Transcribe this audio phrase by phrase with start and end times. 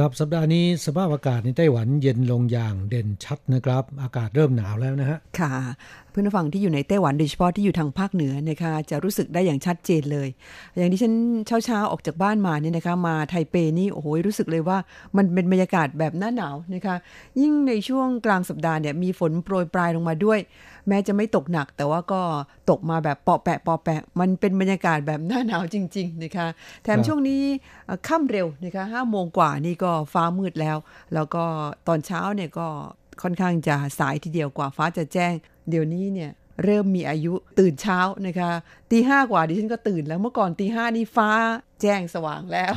[0.00, 5.52] ครับสัปดาห์นี้สภาพอากาศในไต้หวันเย็นลงอย่างเด่นชัดนะครับ อากาศเริ่มหนาวแล้วนะฮะค่ะ
[6.10, 10.28] เพื่อนฟังที่อยู่ในไต้หวันโดยเฉพาะที่อยู่ทางภาคเหนือนะคะจะรู้สึกได้อย่างชัดเจนเลย
[10.76, 11.12] อย่างที่ฉัน
[11.46, 14.78] เช้าๆออกจากบ้านมาเนี่ยนะคะมาไทเปนี่โอ้โหรู้สึกเลยว่า
[15.16, 16.96] มันเป็นบรรยากาศแบบหน้าหนาวนะคะ
[17.40, 20.38] ยิ่งในช่วงกลางสัปดาห์เนี่ยมีฝนโปรยปลายลงมาด้วย
[20.90, 22.22] แม้จะไม่ตกหนัก แต่ว่าก็
[22.70, 26.46] ตกมาแบบเปาะแปะเปาะแปะ มันเป็นบรรยากาศแบบหน้าหนาวจริง ๆ นะคะ
[26.82, 27.42] แถมช่วงนี้
[28.08, 30.76] ค่ำเร็วนะคะห้าโมงกว่านี่ก็ฟ้ามืดแล้ว
[31.14, 31.44] แล้วก็
[31.88, 32.68] ตอนเช้าเนี่ยก็
[33.22, 35.32] ค่อนข้างจะสายทีเดียวกว่าฟ้าจะแจ้ง
[35.70, 36.30] เดี๋ยวนี้เนี่ย
[36.64, 38.50] เริ่มมีอายุตื่นเช้านะคะ
[38.90, 41.30] ตีห้ากว่าดิฉันก็ตื่นแล้วเมื่อก่อนตีห้านี่ฟ้า
[41.82, 42.72] แจ้งสว่างแล้ว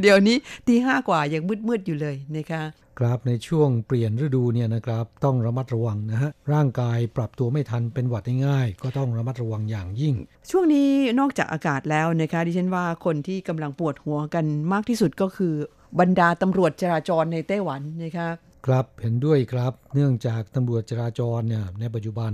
[0.00, 2.62] เดี๋ยวนี้ตีห้ากว่ายังมืดๆอยู่เลยนะคะ
[2.98, 10.14] ครับในช่วงเปลี่ยนฤดูเนี่ยนะครับต้องระมัดระวังนะฮะร่างกายปรับตัวไม่ทันเป็นหวัดง่ายๆก็ต้องระมัดระวังอย่างยิ่ง
[10.50, 10.90] ช่วงนี้
[11.20, 15.54] นอกจากอากาศแล้วนะคะดิฉันว่าคนที่กำลังปวดหัวกันมากที่สุดก็คือ
[16.00, 18.28] บรรดาตำรวจจราจรในไต้หวันนะคะ
[18.66, 22.32] ครับเห็นด้วยครับ เนื่องจากตำรวจจราจรเนี่ยในปัจจุบัน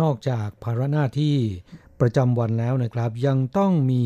[0.00, 1.36] นอกจากภาระหน้าที่
[2.00, 4.02] ประจำวันแล้วนะครับ ยังต้องมี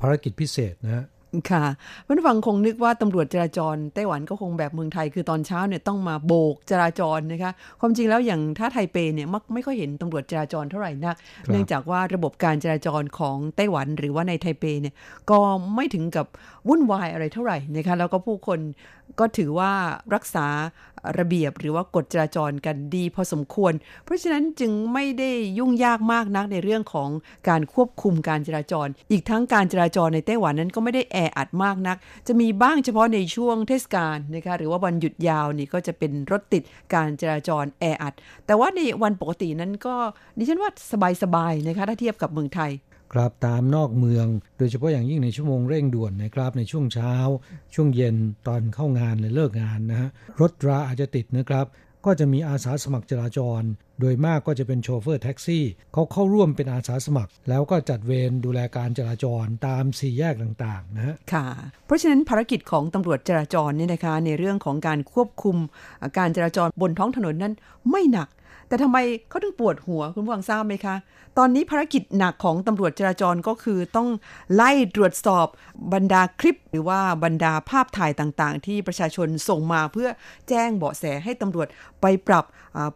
[0.00, 1.06] ภารกิจพิเศษนะ
[1.50, 1.64] ค่ะ
[2.06, 14.94] ผู้ฟังคงนึกว่าตำรวจจราจรไต้หวันก็คงแบบเมืองไทยคือตอนเช้าเนี่ยต้องมาโบกจราจรนะคะความจริงแล้วอย่างถ้าไทเปเนี่ยมักไม่ค่อยเห็นตำรวจจราจรเท่าไหร่นัก เนื่องจากว่าระบบการจราจรของไต้หวันหรือว่าในไทเปเนี่ย
[15.30, 15.38] ก็
[15.74, 16.26] ไม่ถึงกับ
[16.68, 18.60] วุ่นวายอะไรเท่าไหร่นะคะแล้วก็ผู้คน
[19.20, 19.72] ก็ถือว่า
[20.14, 20.46] รักษา
[21.18, 23.72] ระเบียบหรือว่ากฎจราจรกันดีพอสมควร
[24.04, 27.10] เพราะฉะนั้นจึงไม่ได้ยุ่งยากมากนักในเรื่องของ
[27.48, 31.96] การควบคุมการจราจร อีกทั้งการจราจรในไต้หวันนั้นก็ไม่ได้แออัดมากนัก
[32.26, 36.62] จะมีบ้างเฉพาะในช่วงเทศกาลนะคะหรือว่าวันหยุดยาวนี่ก็จะเป็นรถติด
[36.94, 38.14] การจราจรแออัด
[38.46, 39.94] แต่ว่าในวันปกตินั้นก็
[40.38, 40.70] ดิฉันว่า
[41.22, 42.72] สบายๆนะคะถ้าเทียบกับเมืองไทย
[43.16, 44.26] ครับตามนอกเมือง
[44.58, 47.14] โดยเฉพาะอย่างยิ่งในชั่วโมงเร่งด่วนนะครับในช่วงเช้า
[47.74, 48.16] ช่วงเย็น
[48.46, 50.08] ตอนเข้างานหรือเลิกงานนะฮะ
[50.40, 51.66] รถราอาจจะติดนะครับ
[52.06, 53.62] ก็จะมีอาสาสมัครจราจร
[54.00, 61.46] โดยมากก็จะเป็นโชเฟอร์แท็กซี่ เขาเข้าร่วมเป็นอาสาสมัคร แล้วก็จัดเวรดูแลการจราจรตามสี่แยกต่างๆนะฮะ ค่ะ
[61.86, 65.56] เพราะฉะนั้นภารกิจของตำรวจจราจรเนี่ยนะคะในเรื่องของการควบคุม
[66.18, 67.54] การจราจรบนท้องถนนนั้น
[67.90, 68.28] ไม่หนัก
[68.68, 70.96] แต่ทำไมเขาถึงปวดหัวคุณผู้ฟังทราบไหมคะ
[71.38, 74.08] ตอนนี้ภารกิจหนักของตำรวจจราจรก็คือต้อง
[74.54, 75.46] ไล่ตรวจสอบ
[75.94, 80.08] บรรดาคลิป หรือว่าบรรดาภาพถ่ายต่างๆ ที่ประชาชนส่งมาเพื่อ
[80.48, 81.68] แจ้งเบาะแสให้ตำรวจ
[82.00, 82.44] ไปปรับ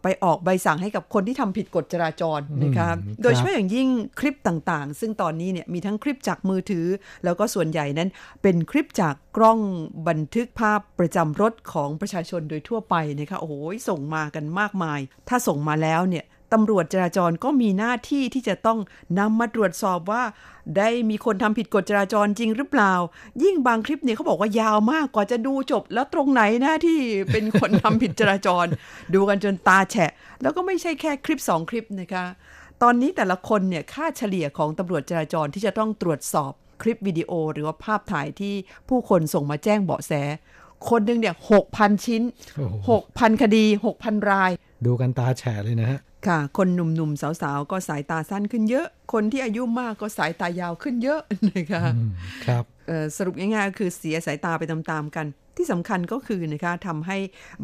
[0.02, 2.88] ไปออกใบสั่งให้กับคนที่ทำผิดกฎจราจรนะคะ
[3.22, 3.88] โดยเฉพาะอย่างยิ่ง
[4.20, 6.86] คลิปต่างๆ ซึ่งตอนนี้เนี่ยมีทั้งคลิปจากมือถือ
[7.24, 8.08] แล้วก็ส่วนใหญ่นั้น
[8.42, 9.60] เป็นคลิปจากกล้อง
[10.08, 13.54] บันทึกภาพประจำรถของประชาชนโดยทั่วไปนะคะโอ้โห
[13.88, 18.78] ส่งมากันมากมาย ถ้าส่งมาแล้วเนี่ยตำรวจจราจรก็มีหน้าที่ที่จะต้อง
[19.18, 20.22] นำมาตรวจสอบว่า
[20.76, 22.92] ได้มีคนทำผิดกฎจราจรจริงหรือเปล่า
[23.42, 26.98] ยิ่งบางคลิปเนี่ยเขาบอกว่ายาวมากกว่าจะดูจบ แล้วตรงไหนนะที่
[27.32, 28.66] เป็นคนทำผิดจราจร
[29.14, 30.10] ดูกันจนตาแฉะ
[30.42, 32.24] แล้วก็ไม่ใช่แค่คลิปสองคลิปนะคะ
[32.82, 38.54] ตอนนี้แต่ละคนเนี่ยค่าเฉลี่ยของตำรวจจราจรที่จะต้องตรวจสอบ คลิปวิดีโอหรือว่าภาพถ่ายที่
[38.88, 40.12] ผู้คนส่งมาแจ้งเบาะแส
[40.90, 42.22] คนหนึ่งเนี่ยหกพันชิ้น
[42.90, 44.50] หกพันคดีหกพันราย
[44.86, 51.82] ดูกันตาแฉะเลยนะฮะค่ะ คนหนุ่มๆ สาวๆ ก็สายตาสั้นขึ้นเยอะ คนที่อายุมากก็สายตายาวขึ้นเยอะนะคะ
[52.46, 52.64] ครับ
[53.16, 55.26] สรุปง่ายๆคือเสียสายตาไปตามๆกัน
[55.56, 57.16] ที่สำคัญก็คือนะคะทำให้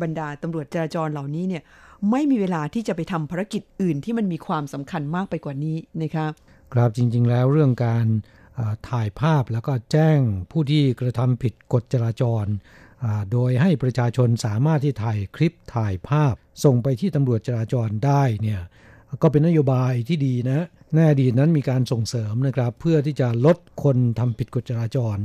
[0.02, 1.62] บรรดาตำรวจจราจรเหล่านี้เนี่ย
[2.10, 6.26] ไม่มีเวลาที่จะไปทำภารกิจอื่นที่มันมีความสำคัญมากไปกว่านี้นะคะ
[6.74, 8.06] ครับจริงๆแล้วเรื่องการ
[8.88, 10.18] ถ่ายภาพแล้วก็แจ้ง
[10.50, 12.46] ผู้ที่กระทำผิดกฎจราจร
[13.32, 18.60] โดยให้ประชาชนสามารถที่ถ่ายคลิปถ่ายภาพ ส่งไปที่ตำรวจจราจรได้เนี่ย
[19.22, 25.16] ก็เป็นนโยบายที่ดีนะแน่ดีนั้นมีการส่งเสริมนะครับ เพื่อที่จะลดคนทำผิดกฎจราจร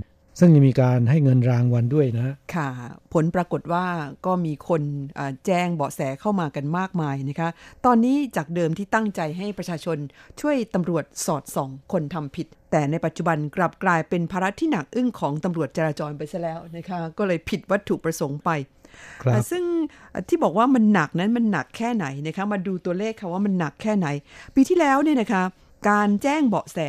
[0.43, 2.69] ซึ่งยังมีการให้เงินรางวัลด้วยนะค่ะ
[3.13, 3.85] ผลปรากฏว่า
[4.25, 4.81] ก็มีคน
[5.45, 7.49] แจ้งเบาะแสเข้ามากันมากมายนะคะ
[7.85, 9.97] ตอนนี้จากเดิมที่ตั้งใจให้ประชาชน
[10.41, 18.49] ช่วยตำรวจสอดส่องคนทำผิด แต่ในปัจจุบันกลับกลายเป็นภาระที่หนักอึ้งของตำรวจจราจรไปซะแล้วนะคะ ก็เลยผิดวัตถุประสงค์ไป
[19.51, 19.63] ซึ่ง
[20.27, 24.07] ที่บอกว่ามันหนักนั้นมันหนักแค่ไหนนะคะมาดูตัวเลขค่ะว่ามันหนักแค่ไหน
[24.55, 25.43] ปีที่แล้วเนี่ยนะคะ
[25.89, 26.79] การแจ้งเบาะแส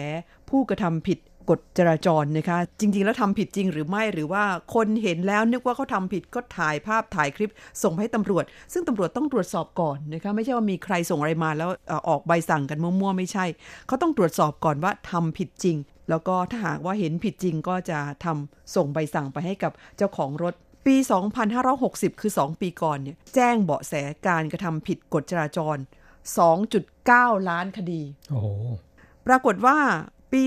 [0.49, 1.19] ผู้กระทำผิด
[1.51, 4.45] กฎจราจรนะคะ จริง ๆ แล้วทำผิดจริงหรือไม่หรือว่า
[4.75, 7.53] คนเห็นแล้วนึกว่าเขาทำผิดก็ถ่ายภาพถ่ายคลิป
[7.83, 11.71] ส่งให้ตำรวจ ซึ่งตำรวจต้องตรวจสอบก่อนนะคะไม่ใช่ว่ามีใครส่งอะไรมาแล้ว
[12.09, 13.45] ออกใบสั่งกันมั่วๆไม่ใช่
[13.87, 15.77] เขาต้องตรวจสอบก่อนว่าทำผิดจริง
[16.11, 20.55] แล้วก็ถ้าหากว่าเห็นผิดจริงก็จะทำส่งใบสั่งไปให้กับเจ้าของรถ
[20.87, 20.97] ปี
[21.59, 23.95] 2560 คือ 2 ปีก่อนเนี่ยแจ้งเบาะแส
[24.27, 25.77] การกระทำผิดกฎจราจร
[26.63, 28.41] 2.9 ล้านคดี โอ้
[29.27, 29.79] ปรากฏว่า
[30.33, 30.43] ปี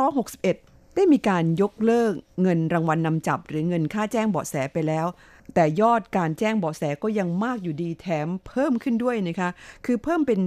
[0.00, 2.12] 2561 ได้มีการยกเลิก
[2.42, 5.06] เงินรางวัลนนำจับหรือเงินค่าแจ้งเบาะแสไปแล้ว
[5.54, 9.50] แต่ยอดการแจ้งเบาะแสก็ยังมากอยู่ดีแถมเพิ่มขึ้นด้วยนะคะ
[9.84, 10.40] คือเพิ่มเป็น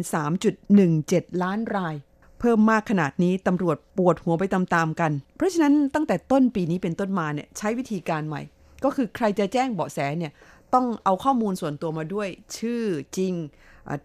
[0.68, 1.96] 3.17 ล้านราย
[2.40, 8.42] เพิ่มมากขนาดนี้ตำรวจปวดหัวไปตามๆกัน เพราะฉะนั้นตั้งแต่ต้นปีนี้เป็นต้นมาเนี่ยใช้วิธีการใหม่
[8.84, 10.32] ก็คือใครจะแจ้งเบาะแสเนี่ย
[10.74, 12.84] ต้องเอาข้อมูลส่วนตัวมาด้วย ชื่อ
[13.18, 13.34] จริง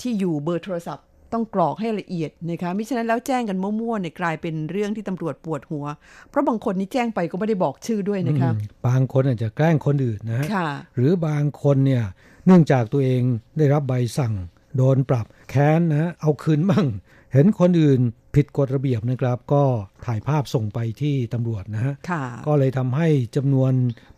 [0.00, 5.84] ที่อยู่เบอร์โทรศัพท์ ต้องกรอกให้ละเอียดนะคะมิฉะนั้นแล้วแจ้งกันมั่วๆเนี่ยกลายเป็นเรื่องที่ตำรวจปวดหัว
[6.28, 8.50] เพราะบางคนนี่แจ้งไปก็ไม่ได้บอกชื่อด้วยนะคะ
[8.86, 12.04] บางคนอาจจะแกล้งคนอื่นนะะหรือบางคนเนี่ย
[12.46, 13.22] เนื่องจากตัวเอง
[13.58, 14.34] ได้รับใบสั่ง
[14.76, 16.86] โดนปรับแค้นนะเอาคืนมั่ง
[17.32, 18.00] เห็นคนอื่น
[18.34, 19.62] ผิดกฎระเบียบนะครับ ก็
[20.06, 21.94] ถ่ายภาพส่งไปที่ตำรวจนะฮะ
[22.46, 23.72] ก็เลยทำให้จำนวน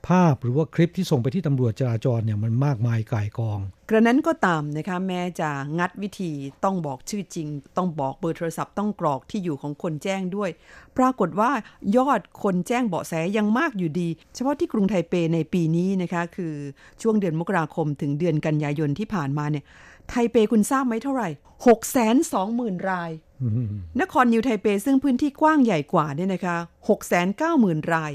[0.08, 6.32] ภาพหรือว่าคลิปที่ส่งไปที่ตำรวจจราจรเนี่ยมันมากมายก่ายกอง กระนั้นก็ตามนะคะแม้จะงัดวิธี
[6.64, 10.50] ต้องบอกชื่อจริง ต้องบอกเบอร์โทรศัพท์ต้องกรอกที่อยู่ของคนแจ้งด้วย
[10.99, 11.50] ปรากฏว่า
[11.96, 16.55] ยอดคนแจ้งเบาะแสยังมากอยู่ดี เฉพาะที่กรุงไทเปในปีนี้นะคะ คือ
[17.02, 19.64] ช่วงเดือนมกราคมถึงเดือนกันยายนที่ผ่านมาเนี่ย
[20.09, 21.29] ไทเปคุณทราบไหมเท่าไหร่
[21.67, 23.11] หกแสนสองหมื่นราย
[24.01, 26.56] นครนิวไทเปซึ่งพื้นที่กว้างใหญ่กว่าเนี่ยนะคะ
[26.89, 28.12] 6 9 0 0 0 0ราย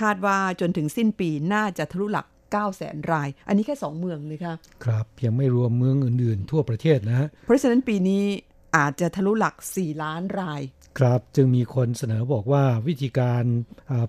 [0.00, 4.54] คาดว่าจนถึงสิ้นปีน่าจะทะลุหลัก9 0 0 0 0 0ราย อันนี้แค่ 2 เมืองเลยค่ะ
[4.84, 8.24] ครับ ยังไม่รวมเมืองอื่นๆ ทั่วประเทศนะฮะเพราะฉะนั้นปีนี้
[8.76, 10.62] อาจจะทะลุหลัก 4 ล้านราย
[10.98, 13.44] ครับจึงมีคนเสนอบอกว่าวิธีการ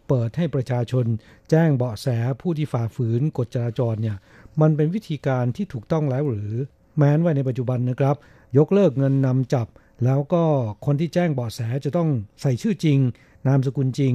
[0.07, 1.05] เปิดให้ประชาชน
[1.49, 2.07] แจ้งเบาะแส
[2.41, 4.17] ผู้ที่ฝ่าฝืนกฎจราจรเนี่ย
[4.61, 6.53] มันเป็นวิธีการที่ถูกต้องแล้วหรือ
[6.97, 8.15] แม้ว่าในปัจจุบันนะครับ
[8.57, 9.67] ยกเลิกเงินนำจับ
[10.05, 10.43] แล้วก็
[10.85, 12.09] คนที่แจ้งเบาะแสจะต้อง
[12.41, 12.99] ใส่ชื่อจริง
[13.47, 14.13] นามสกุลจริง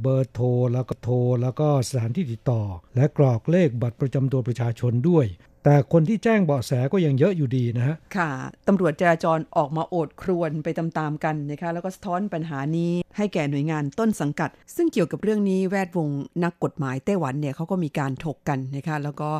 [0.00, 2.62] เบอร์โทรแล้วก็โทร แล้วก็สถานที่ติดต่อ
[2.96, 5.26] และกรอกเลขบัตรประจำตัวประชาชนด้วย
[5.64, 8.30] แต่คนที่แจ้งเบาะแสก็ยังเยอะอยู่ดีนะฮะ ค่ะ
[8.68, 16.08] ตำรวจจราจรออกมาโอดครวนไปตามๆกันนะคะ แล้วก็สะท้อนปัญหานี้ให้แก่หน่วยงานต้นสังกัด ซึ่งเกี่ยวกับเรื่องนี้แวดวง
[16.44, 19.30] นักกฎหมายไต้หวันเนี่ยเขาก็มีการถกกันนะคะ แล้วก็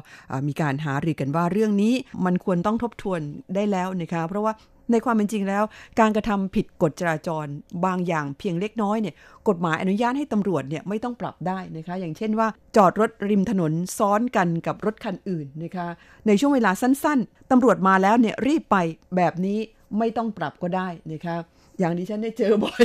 [0.49, 3.21] มีการหารือกันว่าเรื่องนี้มันควรต้องทบทวน
[3.55, 4.53] ได้แล้วนะคะ เพราะว่า
[4.91, 5.65] ในความเป็นจริงแล้ว
[6.01, 7.47] การกระทำผิดกฎจราจร
[7.85, 9.15] บางอย่างเพียงเล็กน้อยเนี่ย
[9.49, 15.89] กฎหมายอนุญาตให้ตำรวจเนี่ยไม่ต้องปรับได้นะคะ อย่างเช่นว่า จอดรถริมถนนซ้อนกันกับรถคันอื่นนะคะ
[16.27, 18.77] ในช่วงเวลาสั้นๆตำรวจมาแล้วเนี่ยรีบไป
[19.17, 19.59] แบบนี้
[19.99, 21.37] ไม่ต้องปรับก็ได้นะคะ
[21.83, 22.83] อย่างนี้ฉันได้เจอบ่อย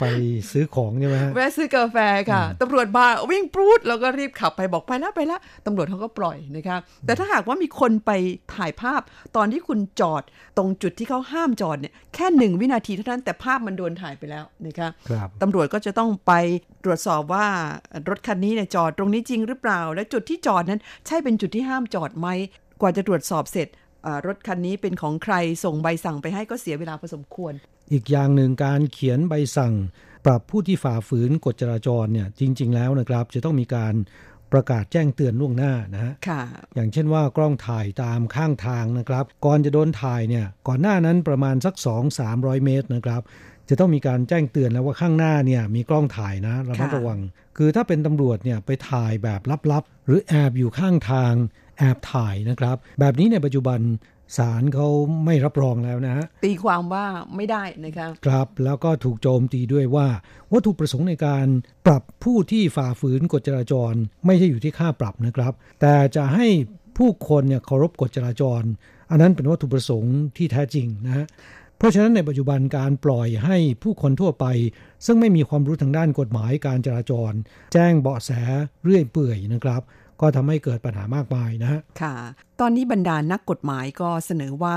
[0.00, 0.04] ไป
[0.50, 1.96] ซื้อของใช่ไหมแวะซื้อกาแฟ
[2.30, 6.76] ค่ะตำรวจมาวิ่งปรูดแล้วก็รีบขับไปบอกไปแล้วไปแล้วตำรวจเขาก็ปล่อยนะคะ
[7.06, 8.10] แต่ถ้าหากว่ามีคนไป
[8.54, 9.00] ถ่ายภาพ
[9.36, 10.22] ตอนที่คุณจอด
[10.56, 14.88] ตรงจุดที่เขาห้ามจอดเนี่ยแค่หนึ่งวินาทีเท่านั้นแต่ภาพมันโดนถ่ายไปแล้วนะคะ
[15.42, 16.32] ตำรวจก็จะต้องไป
[16.84, 17.46] ตรวจสอบว่า
[18.08, 22.28] รถคันนี้เนี่ยจอดตรงนี้จริงหรือเปล่า และจุดที่จอดนั้น ใช่เป็นจุดที่ห้ามจอดไหม
[22.80, 23.68] กว่าจะตรวจสอบเสร็จ
[24.26, 25.34] รถคันนี้เป็นของใคร
[25.64, 27.52] ส่งใบสั่งไปให้ก็เสียเวลาพอสมควร
[27.92, 29.74] อีกอย่างหนึ่งการเขียนใบสั่ง
[30.26, 33.94] ปรับผู้ที่ฝ่าฝืนกฎจราจรเนี่ยจริง ๆ แล้วนะครับ จะต้องมีการ
[34.52, 36.12] ประกาศแจ้งเตือนล่วงหน้านะฮะ
[36.74, 41.74] อย่างเช่นว่ากล้องถ่ายตามข้างทางนะครับ ก่อนจะโดนถ่ายเนี่ย ก่อนหน้านั้นประมาณสัก
[42.20, 43.22] 2-300 เมตรนะครับ
[43.68, 47.20] จะต้องมีการแจ้งเตือนแล้วว่าข้างหน้าเนี่ยมีกล้องถ่ายนะระมัดระวัง
[47.56, 49.40] คือถ้าเป็นตำรวจเนี่ยไปถ่ายแบบ
[49.72, 51.34] ลับๆ หรือแอบอยู่ข้างทาง
[51.78, 53.80] แอบถ่ายนะครับ แบบนี้ในปัจจุบัน
[54.36, 54.88] ศาลเขา
[55.24, 57.06] ไม่รับรองแล้วนะฮะตีความว่า
[57.36, 60.08] ไม่ได้นะครับครับแล้วก็ถูกโจมตีด้วยว่า
[60.52, 61.46] วัตถุประสงค์ในการ
[61.86, 63.92] ปรับผู้ที่ฝ่าฝืนกฎจราจร
[64.26, 66.46] ไม่ใช่อยู่ที่ค่าปรับนะครับ แต่จะให้
[66.98, 68.62] ผู้คนเนี่ยเคารพกฎจราจร
[69.10, 71.26] อันนั้นเป็นวัตถุประสงค์ที่แท้จริงนะฮะ
[71.78, 74.46] เพราะฉะนั้นในปัจจุบันการปล่อยให้ผู้คนทั่วไป
[75.06, 77.32] ซึ่งไม่มีความรู้ทางด้านกฎหมายการจราจร
[77.72, 78.30] แจ้งเบาะแส
[78.84, 79.82] เรื่อยเปื่อยนะครับ
[80.20, 82.14] ก็ทำให้เกิดปัญหามากมายนะฮะค่ะ
[82.60, 84.76] ตอนนี้บรรดานักกฎหมายก็เสนอว่า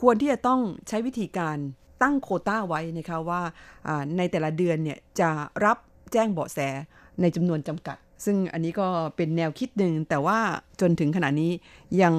[0.00, 1.56] ควรที่จะต้องใช้วิธีการ
[2.02, 3.40] ตั้งโคต้าไว้นะคะว่า
[4.16, 5.30] ในแต่ละเดือนเนี่ยจะ
[5.64, 5.78] รับ
[6.12, 6.58] แจ้งเบาะแส
[7.20, 10.38] ในจำนวนจำกัด ซึ่งอันนี้ก็เป็นแนวคิดหนึ่งแต่ว่า
[10.80, 11.50] จนถึงขณะนี้
[12.02, 12.14] ยัง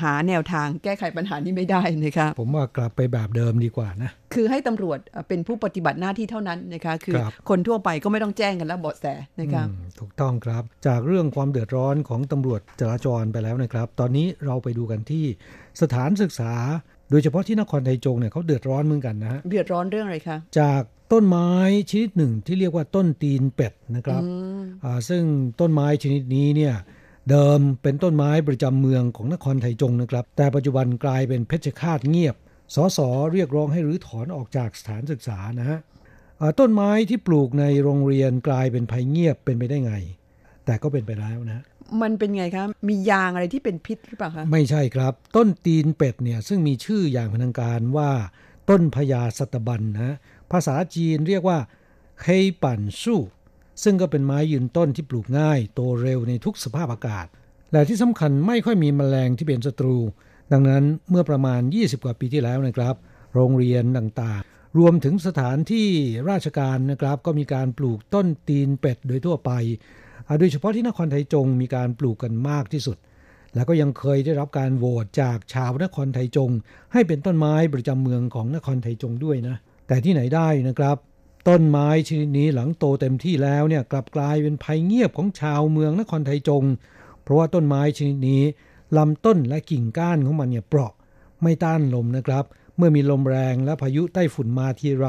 [0.00, 9.06] หาแนวทางแก้ไขปัญหานี้ไม่ได้นะคะผมว่ากลับไปแบบเดิมดีกว่านะ คือให้ตำรวจเป็นผู้ปฏิบัติหน้าที่เท่านั้นนะคะคือคคนทั่วไปก็ไม่ต้องแจ้งกันแล้วเบาะแส
[9.40, 9.64] นะคะ
[10.00, 15.24] ถูกต้องครับ จากเรื่องความเดือดร้อนของตำรวจจราจรไปแล้วนะครับ ตอนนี้เราไปดูกันที่
[15.82, 16.52] สถานศึกษา
[17.10, 20.82] โดยเฉพาะที่นครไทยจงเนี่ยเขาเดือดร้อนเหมือนกันนะฮะเดือดร้อนเรื่องอะไรคะจาก
[21.12, 21.50] ต้นไม้
[21.90, 24.22] ชนิดหนึ่งที่เรียกว่าต้นตีนเป็ดนะครับ
[25.08, 25.22] ซึ่ง
[25.60, 26.74] ต้นไม้ชนิดนี้เนี่ย
[27.30, 32.36] เดิมเป็นต้นไม้ประจำเมืองของนครไทยจงนะครับ แต่ปัจจุบันกลายเป็นเพชฌฆาตเงียบ
[32.74, 32.98] สส
[33.32, 35.78] เรียกร้องให้รื้อถอนออกจากสถานศึกษานะฮะ
[36.60, 39.94] ต้นไม้ที่ปลูกในโรงเรียนกลายเป็นภัยเงียบเป็นไปได้ไง
[40.64, 41.64] แต่ก็เป็นไปแล้วนะ
[42.02, 48.10] มันเป็นไงครับมียางอะไรที่เป็นพิษหรือเปล่าคะไม่ใช่ครับ ต้นตีนเป็ดเนี่ยซึ่งมีชื่ออย่างพนังการว่า
[48.70, 50.16] ต้นพญาสัตบันนะ
[50.52, 51.58] ภาษาจีนเรียกว่า
[52.22, 52.28] เฮ
[52.62, 53.20] ปั่นสู้
[53.82, 57.26] ซึ่งก็เป็นไม้ยืนต้นที่ปลูกง่าย โตเร็วในทุกสภาพอากาศ
[57.72, 59.96] และที่สำคัญไม่ค่อยมีมแมลงที่เป็นศัตรู
[60.52, 62.94] ดังนั้นเมื่อประมาณ 20 กว่าปีที่แล้วนะครับ
[63.34, 65.88] โรงเรียนต่างๆ รวมถึงสถานที่
[66.30, 69.50] ราชการนะครับ ก็มีการปลูกต้นตีนเป็ดโดยทั่วไป
[70.38, 72.96] โดยเฉพาะที่นครไทยจงมีการปลูกกันมากที่สุด
[73.54, 76.50] แล้วก็ยังเคยได้รับการโหวตจากชาวนครไทยจง
[76.92, 80.96] ให้เป็นต้นไม้ประจำเมืองของนครไทยจงด้วยนะ แต่ที่ไหนได้นะครับ
[81.48, 86.64] ต้นไม้ชนิดนี้หลังโตเต็มที่แล้วเนี่ยกลับกลายเป็นภัยเงียบของชาวเมืองนครไทยจง
[87.22, 88.42] เพราะว่าต้นไม้ชนิดนี้
[88.96, 90.92] ลำต้นและกิ่งก้านของมันเนี่ยเปราะ
[91.42, 92.44] ไม่ต้านลมนะครับ
[92.76, 95.06] เมื่อมีลมแรงและพายุใต้ฝุ่นมาทีไร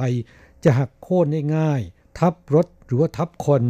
[0.63, 1.81] จะหักโค่นได้ง่าย
[2.19, 3.63] ทับรถหรือว่าทับคน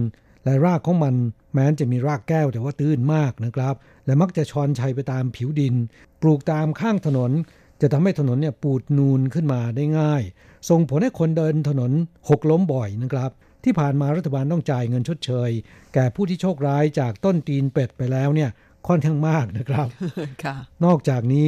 [0.45, 1.15] และรากของมัน
[1.53, 3.75] แม้จะมีรากแก้วแต่ว่าตื้นมากนะครับ
[4.05, 5.75] และมักจะชอนชัยไปตามผิวดิน
[6.21, 7.31] ปลูกตามข้างถนน
[7.81, 10.21] จะทำให้ถนนเนี่ยปูดนูนขึ้นมาได้ง่าย
[10.69, 11.91] ส่งผลให้คนเดินถนน
[12.29, 13.31] หกล้มบ่อยนะครับ
[13.63, 15.49] ที่ผ่านมารัฐบาลต้องจ่ายเงินชดเชย
[15.93, 18.49] แก่ผู้ที่โชคร้ายจากต้นตีนเป็ดไปแล้วเนี่ย
[18.87, 19.87] ค่อนข้างมากนะครับ
[20.85, 21.47] นอกจากนี้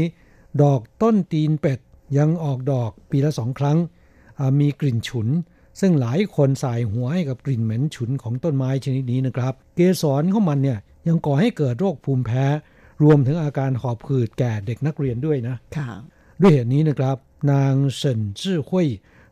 [0.63, 1.79] ดอกต้นตีนเป็ด
[2.17, 3.77] ยังออกดอกปีละสองครั้ง
[4.59, 5.27] มีกลิ่นฉุน
[5.79, 12.45] ซึ่งหลายคนสายหัวให้กับกลิ่นเหม็นฉุนของต้นไม้ชนิดนี้นะครับ เกสรของมันเนี่ยยังก่อให้เกิดโรคภูมิแพ้
[13.03, 15.55] รวมถึงอาการหอบหืดแก่เด็กนักเรียนด้วยนะ
[16.41, 17.17] ด้วยเหตุนี้นะครับ
[17.51, 18.87] นางเฉินจื้อหุย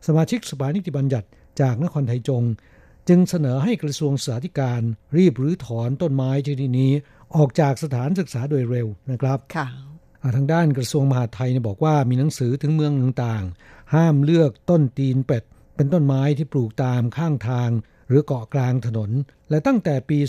[0.08, 1.28] สมาชิกสภานิติบัญญัติ
[1.62, 2.44] จากนครไทจง
[3.08, 4.82] จึงเสนอให้กระทรวงสาธการ
[5.18, 6.92] รีบรื้อถอนต้นไม้ชนิดนี้
[7.36, 9.68] ออกจากสถานศึกษาโดยเร็วนะครับค่ะ
[10.36, 15.44] ทางด้านกระทรวงมหาดไทยบอกว่ามีหนังสือถึงเมืองต่างๆ ห้ามเลือกต้นตีนเป็ด
[15.76, 17.70] เป็นต้นไม้ที่ปลูกตามข้างทาง
[18.10, 19.12] หรือเกาะกลางถนน
[19.50, 20.20] และตั้งแต่ปี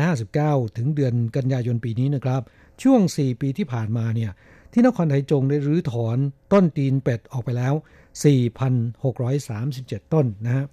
[0.00, 2.42] 2559 ถึงเดือนกันยายนปีนี้นะครับ
[2.82, 4.30] ช่วง 4 ปีที่ผ่านมาเนี่ย
[4.72, 6.18] ที่นครไทจงได้รื้อถอน
[6.52, 7.74] ต้นตีนเป็ดออกไปแล้ว
[8.94, 10.64] 4,637 ต้นนะฮะ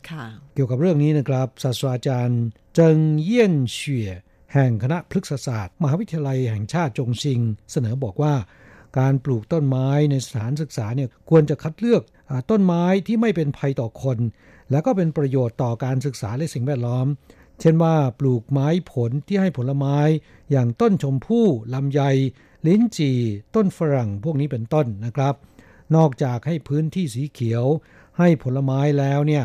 [0.53, 2.43] เกี่ยวกับเรื่องนี้นะครับศาสตราจารย์
[2.75, 4.11] เจิงเยี่ยนเฉีย
[4.53, 8.33] แห่งคณะพฤกษศาสตร์ มหาวิทยาลัยแห่งชาติจงซิง เสนอบอกว่า
[8.99, 12.03] การปลูกต้นไม้ในสถานศึกษาเนี่ยควรจะคัดเลือก
[12.49, 14.17] ต้นไม้ที่ไม่เป็นภัยต่อคน
[14.71, 17.07] และก็เป็นประโยชน์ต่อการศึกษาและสิ่งแวดล้อม
[17.59, 19.97] เช่นว่าปลูกไม้ผลที่ให้ผลไม้
[20.51, 22.01] อย่างต้นชมพู่ลำไย
[22.67, 23.19] ลิ้นจี่
[23.55, 25.33] ต้นฝรั่งพวกนี้เป็นต้นนะครับ
[25.95, 27.65] นอกจากให้พื้นที่สีเขียว
[28.19, 29.43] ให้ผลไม้แล้วเนี่ย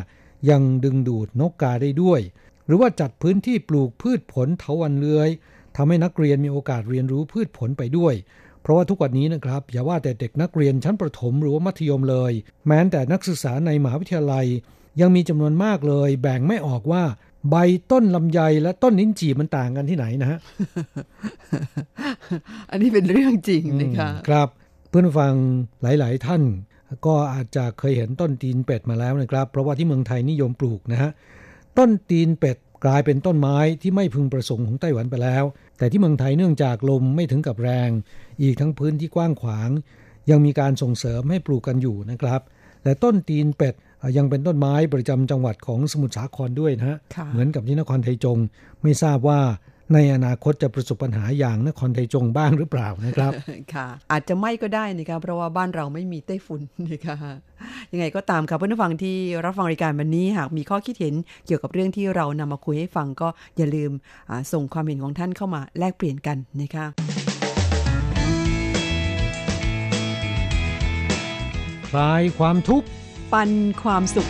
[0.51, 2.21] ยังดึงดูดนกกาได้ด้วย
[2.67, 5.29] หรือว่าจัดพื้นที่ปลูกพืชผลเถาวันเลื้อย
[5.77, 8.15] ทำให้นักเรียนมีโอกาสเรียนรู้พืชผลไปด้วย
[8.63, 12.33] เพราะว่าทุกวันนี้นะครับ อย่าว่าแต่เด็กนักเรียนชั้นประถมหรือว่ามัธยมเลย
[12.67, 14.47] แม้แต่นักศึกษาในมหาวิทยาลัย
[15.01, 17.05] ยังมีจำนวนมากเลย แบ่งไม่ออกว่า
[17.51, 17.57] ใบ
[17.93, 20.39] ต้นลำไยและต้นนิ้นจีมันต่างกันที่ไหนนะฮะ
[22.71, 24.49] อันนี้เป็นเรื่องจริงนะคะครับ
[24.89, 25.35] เพื่อนฟัง
[25.83, 26.43] หลาย ๆ ท่าน
[27.07, 31.11] ก็อาจจะเคยเห็นต้นตีนเป็ดมาแล้วนะครับ เพราะว่าที่เมืองไทยนิยมปลูกนะฮะ
[31.79, 35.45] ต้นตีนเป็ด กลายเป็นต้นไม้ที่ไม่พึงประสงค์ของไต้หวันไปแล้ว
[35.79, 37.91] แต่ที่เมืองไทยเนื่องจากลมไม่ถึงกับแรง
[38.43, 39.71] อีกทั้งพื้นที่กว้างขวาง
[40.31, 42.41] ยังมีการส่งเสริมให้ปลูกกันอยู่นะครับ
[42.85, 43.75] และต้นตีนเป็ด
[44.17, 46.99] ยังเป็นต้นไม้ประจำจังหวัดของสมุทรสาครด้วยนะฮะ
[47.33, 48.39] เหมือนกับที่นครไทยจง
[48.83, 49.41] ไม่ทราบว่า
[49.95, 53.33] ในอนาคตจะประสบปัญหาอย่างนครไทยจงบ้างหรือเปล่านะครับ
[53.75, 56.61] ค่ะ อาจจะไม่ก็ได้นะครับเพราะว่าบ้านเราไม่มีไต้ฝุ่น
[56.91, 57.17] นะคะ
[57.93, 61.15] ยังไงก็ตามครับเพื่อนฟังที่รับฟังรายการวันนี้หากมีข้อคิดเห็น
[61.47, 63.93] เกี่ยวกับเรื่องที่เรานำมาคุยให้ฟังก็อย่าลืม
[64.53, 66.87] ส่งความเห็นของท่านเข้ามาแลกเปลี่ยนกันนะคะ
[71.89, 72.87] คลายความทุกข์
[73.33, 73.51] ปัน
[73.83, 74.29] ความสุข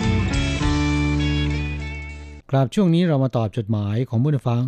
[2.57, 4.65] ครับช่วงนี้เรามาตอบจดหมายของผู้ฟัง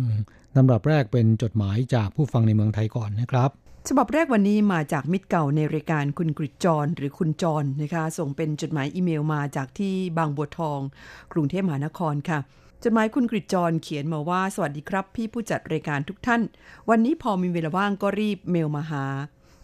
[0.57, 3.49] ลำดับแรกเป็นจดหมายจากผู้ฟังในเมืองไทยก่อนนะครับ
[3.87, 10.79] ฉบับแรกวันนี้มาจากมิตรเก่าในรายการคุณกริจรหรือคุณจรนะคะ ส่งเป็นจดหมายอีเมลมาจากที่บางบัวทอง
[11.33, 12.39] กรุงเทพมหานครค่ะ
[12.83, 16.41] จดหมายคุณกริจรเขียนมาว่าสวัสดีครับ พี่ผู้จัดรายการทุกท่าน
[16.89, 19.05] วันนี้พอมีเวลาว่างก็รีบเมลมาหา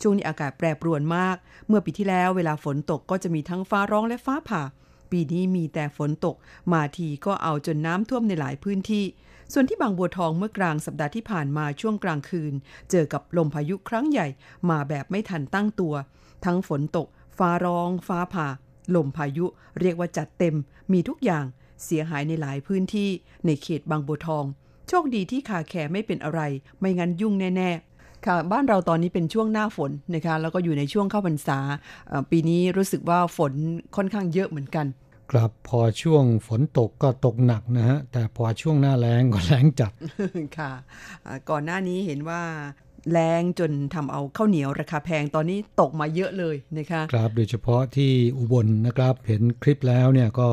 [0.02, 1.36] ช่วงนี้อากาศแปรปรวนมาก
[1.68, 4.64] เมื่อปีที่แล้วเวลาฝนตกก็จะมีทั้งฟ้าร้องและฟ้าผ่า
[5.12, 6.36] ปีนี้มีแต่ฝนตก
[6.74, 9.06] มาทีก็เอาจนน้ำท่วมในหลายพื้นที่
[9.54, 12.54] ส่วนที่บางบัวทองเมื่อกลางสัปดาห์ที่ผ่านมาช่วงกลางคืน
[12.92, 14.28] เจอกับลมพายุครั้งใหญ่
[14.70, 15.94] มาแบบไม่ทันตั้งตัว
[16.46, 18.48] ทั้งฝนตก ฟ้าร้อง ฟ้าผ่า
[18.96, 19.46] ลมพายุ
[19.80, 20.56] เรียกว่าจัดเต็ม
[20.92, 21.46] มีทุกอย่าง
[21.86, 23.10] เสียหายในหลายพื้นที่
[23.46, 24.46] ในเขตบางบัวทอง
[24.88, 26.42] โชคดีที่ขาแคร์ไม่เป็นอะไร
[26.80, 27.91] ไม่งั้นยุ่งแน่ๆ
[28.26, 31.60] ค่ะบ้านเราตอนนี้เป็นช่วงหน้าฝนนะคะแล้วก็อยู่ในช่วงเข้าพรรษา
[32.10, 33.54] เอ่อปีนี้รู้สึกว่าฝน
[33.96, 34.86] ค่อนข้างเยอะเหมือนกัน
[35.32, 39.94] ครับพอช่วงฝนตกก็ตกหนักนะฮะแต่พอช่วงหน้าแล้งก็แล้งจัด
[40.58, 40.72] ค่ะ
[41.26, 42.42] อ่าก่อนหน้านี้เห็นว่า
[43.12, 50.48] แรงจนทำเอาข้าวเหนียวราคาแพงตอนนี้ตกมาเยอะเลยนะคะครับโดยเฉพาะที่อุบลนะครับ เห็นคลิปแล้วเนี่ยก็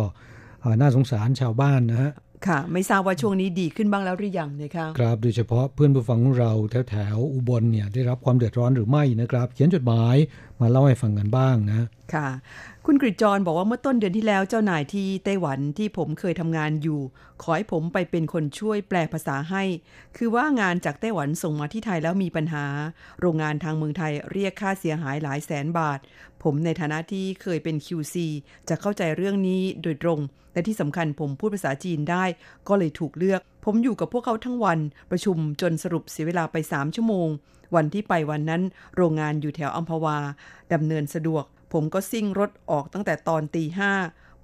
[0.62, 2.10] อ่าน่าสงสารชาวบ้านนะฮะ
[2.46, 10.16] ค่ะ ไม่ทราบว่าช่วงนี้ดีขึ้นบ้างแล้วหรือยังนะคะครับโดยเฉพาะเพื่อนผู้ฟังของเราแถวแถวอุบลเนี่ยได้รับความเดือดร้อนหรือไม่นะครับ เขียนจดหมาย
[10.60, 12.28] มาเล่าให้ฟังกันบ้างนะ ค่ะ
[12.86, 17.00] คุณกริจรบอกว่าเมื่อต้นเดือนที่แล้วเจ้านายที่ไต้หวันที่ผมเคยทำงานอยู่
[17.42, 19.62] ขอให้ผมไปเป็นคนช่วยแปลภาษาให้
[20.16, 22.64] คือว่างานจากไต้หวันส่งมาที่ไทยแล้วมีปัญหา
[23.20, 25.98] โรงงานทางเมืองไทยเรียกค่าเสียหายหลายแสนบาท
[26.42, 28.16] ผมในฐานะที่เคยเป็น QC
[28.68, 30.20] จะเข้าใจเรื่องนี้โดยตรง
[30.52, 32.24] และที่สำคัญผมพูดภาษาจีนได้
[32.68, 34.78] ก็เลยถูกเลือก ผมอยู่กับพวกเขาทั้งวัน
[35.10, 37.28] ประชุมจนสรุปเสียเวลาไป3ชั่วโมง
[37.76, 38.62] วันที่ไปวันนั้น
[38.96, 40.18] โรงงานอยู่แถวอัมพวา
[40.72, 43.92] ดำเนินสะดวก ผมก็ซิ่งรถออกตั้งแต่ตอนตีห้า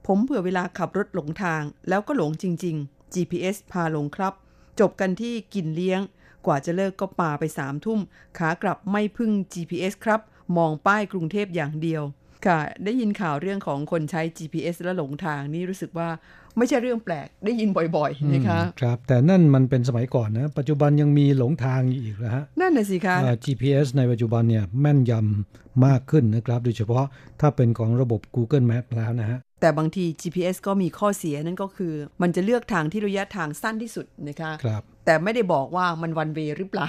[0.06, 4.32] ผมเผื่อเวลาขับรถหลงทาง แล้วก็หลงจริง ๆ GPS พาหลงครับ
[4.80, 6.00] จบกันที่กินเลี้ยง
[6.46, 8.00] กว่าจะเลิกก็ป่าไปสามทุ่ม
[8.38, 10.20] ขากลับไม่พึ่ง GPS ครับ
[10.56, 12.02] มองป้ายกรุงเทพอย่างเดียว
[12.46, 16.10] ค่ะ ได้ยินข่าวเรื่องของคนใช้ GPS และหลงทางนี่รู้สึกว่า
[16.58, 27.04] ไม่ใช่เรื่องแปลกได้ยินบ่อยๆนะคะครับ แต่นั่นมันเป็นสมัยก่อนนะ ปัจจุบันยังมีหลงทางอยู่อีกนะฮะ นั่นน่ะสิคะอ่า GPS ในปัจจุบันเนี่ยแม่นยำมากขึ้นนะครับ โดยเฉพาะ
[27.40, 36.88] ถ้าเป็นของระบบ Google Map แล้วนะฮะ แต่บางที GPS ก็มีข้อเสียนั่นก็คือ มันจะเลือกทางที่ระยะทางสั้นที่สุดนะคะครับ แต่ไม่ได้บอกว่ามันวันเวหรือเปล่า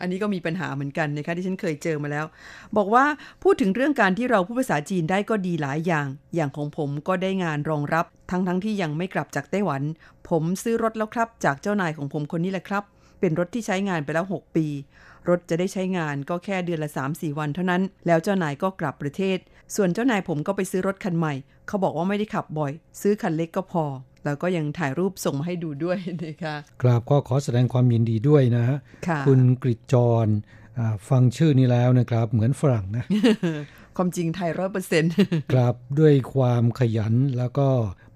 [0.00, 2.26] อันนี้ก็มีปัญหาเหมือนกันนะคะที่ฉันเคยเจอมาแล้ว
[2.76, 3.04] บอกว่า
[3.42, 9.82] พูดถึงเรื่องการที่เราพูดภาษาจีนได้ก็ดีหลายอย่าง อย่างของผมก็ได้งานรองรับ ทั้งทั้งที่ยังไม่กลับจากไต้หวัน
[10.28, 12.84] ผมซื้อรถแล้วครับ จากเจ้านายของผมคนนี้แหละครับ
[13.20, 14.66] เป็นรถที่ใช้งานไปแล้ว 6 ปี
[15.28, 19.38] รถจะได้ใช้งานก็แค่เดือนละ 3-4 วันเท่านั้น แล้วเจ้านายก็กลับประเทศ
[19.76, 21.34] ส่วนเจ้านายผมก็ไปซื้อรถคันใหม่
[21.68, 23.84] เขาบอกว่าไม่ได้ขับบ่อย ซื้อคันเล็กก็พอ
[24.24, 28.78] แล้วก็ยังถ่ายรูปส่งมาให้ดูด้วยนะคะกราบก็ขอแสดงความยินดีด้วยนะฮะ
[29.08, 30.26] ค่ะณกริจจร
[30.78, 33.04] อ่าฟังชื่อนี้แล้วนะครับ เหมือนฝรั่งนะ
[33.96, 35.12] ความจริงไทยร้อยเปอร์เซ็นต์
[35.52, 37.68] ครับด้วยความขยันแล้วก็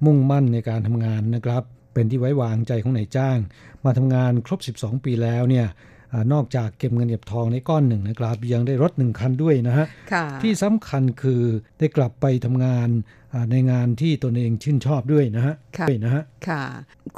[0.04, 1.62] มุ่งมั่นในการทำงานนะครับ
[1.94, 3.38] เป็นที่ไว้วางใจของนายจ้าง
[3.84, 5.66] มาทำงานครบ 12 ปีแล้วเนี่ย
[6.12, 11.42] อานอกจากเก็บเงินเก็บทองในก้อนหนึ่งนะครับ ยังได้รถหนึ่งคันด้วยนะฮะค่ะที่สำคัญคือ
[11.78, 12.88] ได้กลับไปทำงาน
[13.32, 16.62] อ่าในงานที่ตนเองชื่นชอบด้วยนะฮะค่ะด้วยนะฮะค่ะ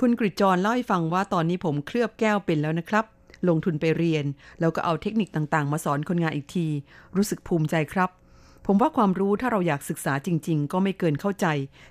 [0.00, 3.04] คุณกริจจรเล่าให้ฟังว่าตอนนี้ผมเคลือบแก้วเป็นแล้วนะครับ
[3.48, 4.24] ลงทุนไปเรียน
[4.61, 6.66] แล้วก็เอาเทคนิคต่างๆ มาสอนคนงานอีกที
[7.16, 8.11] รู้สึกภูมิใจครับ
[8.66, 11.46] ผมว่าความรู้ถ้าเราอยากศึกษาจริง ๆ ก็ไม่เกินเข้าใจ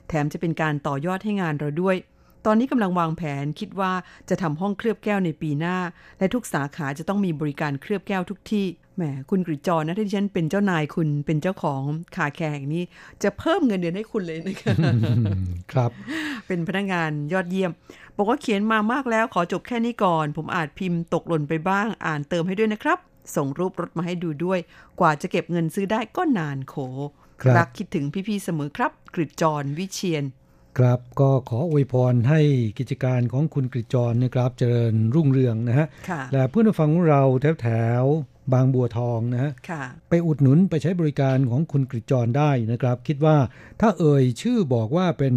[0.08, 1.96] แถมจะเป็นการต่อยอดให้งานเราด้วย
[2.46, 3.94] ตอนนี้กำลังวางแผนคิดว่า
[4.30, 5.78] จะทำห้องเคลือบแก้วในปีหน้า
[6.20, 11.82] และทุกสาขาจะต้องมีบริการเคลือบแก้วทุกที่แหมคุณกริจจรนะที่ฉันเป็นเจ้านายคุณเป็นเจ้าของ
[12.16, 12.84] คาแคร์แห่งนี้
[13.24, 14.74] จะเพิ่มเงินเดือนให้คุณเลยนะคะ
[15.72, 15.92] ครับ
[16.48, 17.72] เป็นพนักงานยอดเยี่ยม
[18.18, 23.00] บอกว่าเขียนมามากแล้วขอจบแค่นี้ก่อน ผมอาจพิมพ์ตกหล่นไปบ้าง อ่านเติมให้ด้วยนะครับ
[23.36, 24.60] ส่งรูปรถมาให้ดูด้วย
[25.00, 26.76] กว่าจะเก็บเงินซื้อได้ก็นานโข
[27.42, 30.24] ครับรักคิดถึงพี่ๆเสมอครับ กริจจรวิเชียน
[30.78, 32.42] ครับก็ขออวยพรให้
[32.80, 37.70] กิจการของคุณกริจจรนะครับเจริญรุ่งเรืองนะฮะค่ะและเพื่อนผู้ฟังของเราแถวแถ
[38.02, 43.38] วๆบางบัวทองนะฮะค่ะไปอุดหนุนไปใช้บริการของคุณกริจจรได้นะครับ คิดว่า
[43.82, 45.34] ถ้าเอ่ยชื่อบอกว่าเป็น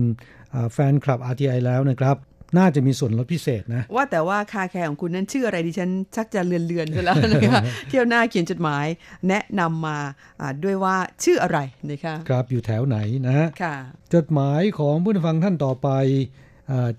[0.54, 2.16] อ่าแฟนคลับ RTI แล้วนะครับ
[2.56, 8.86] น่าจะมีส่วนลดพิเศษนะ ว่าแต่ว่าคาแคร์ของคุณนั้นชื่ออะไรดิฉันชักจะเลือนๆไปแล้วนะคะเที่ยวหน้าเขียนจดหมาย
[9.28, 9.98] แนะนำมา
[10.40, 11.58] อ่าด้วยว่าชื่ออะไร
[11.90, 13.76] นะคะครับอยู่แถวไหนนะฮะค่ะ
[14.14, 15.90] จดหมายของผู้ฟังท่านต่อไป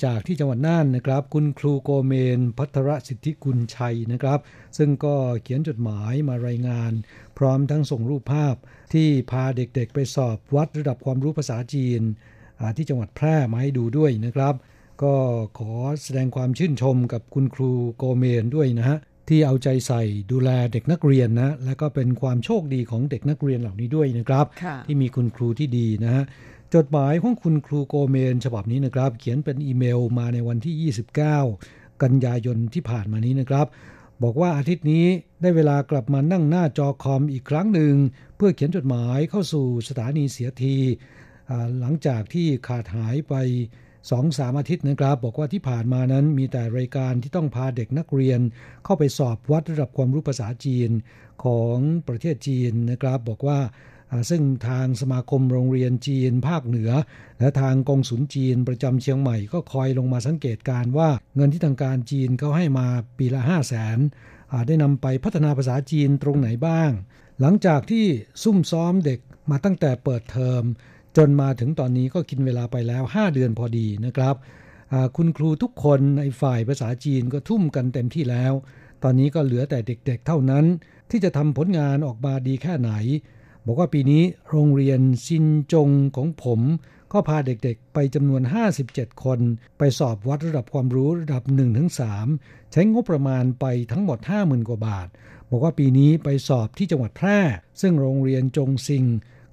[0.06, 4.40] จากที่จังหวัดน่านนะครับ คุณครูโกเมน พัทรสิทธิกุลชัยนะครับ
[4.78, 6.92] ซึ่งก็เขียนจดหมายมารายงาน
[7.38, 8.56] พร้อมทั้งส่งรูปภาพ
[8.94, 12.02] ที่พาเด็กๆไปสอบวัดระดับความรู้ภาษาจีน
[12.78, 14.54] ที่จังหวัดแพร่มาให้ดูด้วยนะครับ
[15.04, 15.16] ก็
[15.58, 18.98] ขอแสดงความชื่นชมกับคุณครูโกเมนด้วยนะฮะ
[19.30, 24.46] ที่เอาใจใส่ดูแลเด็กนักเรียนนะและก็เป็นความโชคดีของเด็กนักเรียนเหล่านี้ด้วยนะครับ
[24.86, 26.24] ที่มีคุณครูที่ดีนะฮะ
[26.76, 30.94] จดหมายของคุณครูโกเมน ฉบับนี้นะครับ เขียนเป็นอีเมลมาในวันที่
[31.50, 33.68] 29 กันยายนที่ผ่านมานี้นะครับ
[34.24, 35.06] บอกว่าอาทิตย์นี้
[35.42, 37.94] ได้เวลากลับมานั่งหน้าจอคอมอีกครั้งหนึ่ง
[38.36, 40.78] เพื่อเขียนจดหมายเข้าสู่สถานีเสียที
[41.80, 43.34] หลังจากที่ขาดหายไป
[44.12, 48.40] สองสามอาทิตย์นะครับบอกว่าที่ผ่านมานั้นมีแต่รายการที่ต้องพาเด็กนักเรียน
[48.84, 50.90] เข้าไปสอบวัดระดับความรู้ภาษาจีน
[51.44, 53.60] ของประเทศจีนนะครับ บอกว่า
[54.30, 56.92] ซึ่งทางสมาคมโรงเรียนจีนภาคเหนือ
[57.40, 63.98] และทางกองสุนจีนประจำเชียงใหม่ก็คอยลงมาสังเกตการว่าเงินที่ทางการจีนเขาให้มาปีละ 5 0 0แสน
[64.68, 66.92] ได้นำไปพัฒนาภาษาจีนตรงไหนบ้าง
[67.42, 68.06] หลังจากที่
[68.44, 69.20] ซุ่มซ้อมเด็ก
[69.52, 70.64] มาตั้งแต่เปิดเทอม
[71.18, 74.36] จนมาถึงตอนนี้ก็กินเวลาไปแล้ว 5 เดือนพอดีนะครับ
[75.16, 78.54] คุณครูทุกคนในฝ่ายภาษาจีนก็ทุ่มกันเต็มที่แล้ว
[79.04, 80.66] ตอนนี้ก็เหลือแต่เด็ก ๆ เท่านั้น
[81.10, 82.92] ที่จะทำผลงานออกมาดีแค่ไหน
[83.66, 86.60] บอกว่าปีนี้โรงเรียนซินจงของผม
[87.14, 88.42] ก็พาเด็กๆ ไปจำนวน
[88.84, 89.40] 57 คน
[89.78, 91.44] ไปสอบวัดระดับความรู้ระดับ
[92.08, 95.08] 1-3 ใช้งบประมาณไปทั้งหมด 50,000 กว่าบาท
[95.50, 97.40] บอกว่าปีนี้ไปสอบที่จังหวัดแพร่
[97.82, 99.06] ซึ่งโรงเรียนจงซิง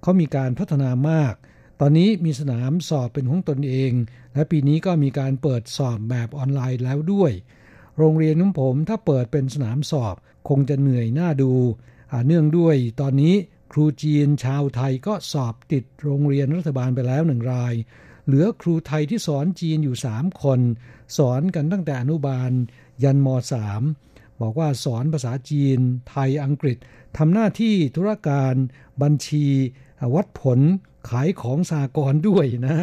[0.03, 1.35] เขามีการพัฒนามาก
[1.85, 3.92] อนนี้มีสนามสอบเป็นของตนเอง
[4.35, 7.33] และปีนี้ก็มีการเปิดสอบแบบออนไลน์แล้วด้วย
[7.99, 10.14] โรงเรียนของผมถ้าเปิดเป็นสนามสอบ
[10.49, 11.53] คงจะเหนื่อยหน้าดู
[12.27, 13.35] เนื่องด้วยตอนนี้
[13.73, 17.75] ครูจีนชาวไทยก็สอบติดโรงเรียนรัฐบาลไปแล้วหนึ่งราย
[18.27, 20.61] เหลือครูไทยที่สอนจีนอยู่สามคน
[21.18, 22.51] สอนกันตั้งแต่อนุบาล
[23.03, 23.83] ยันมสาม
[24.40, 26.77] บอกว่าสอนภาษาจีน ไทยอังกฤษ
[27.16, 28.55] ทำหน้าที่ธุรการ
[29.03, 29.47] บัญชี
[30.14, 30.61] วัดผล
[31.11, 32.77] ขายของสากรด้วยนะ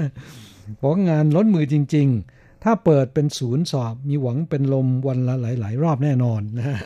[0.81, 6.77] บอกงานล้นมือจริง ๆ ถ้าเปิดเป็นศูนย์สอบมีหวังเป็นลมวันละหลาย ๆ รอบแน่นอนนะ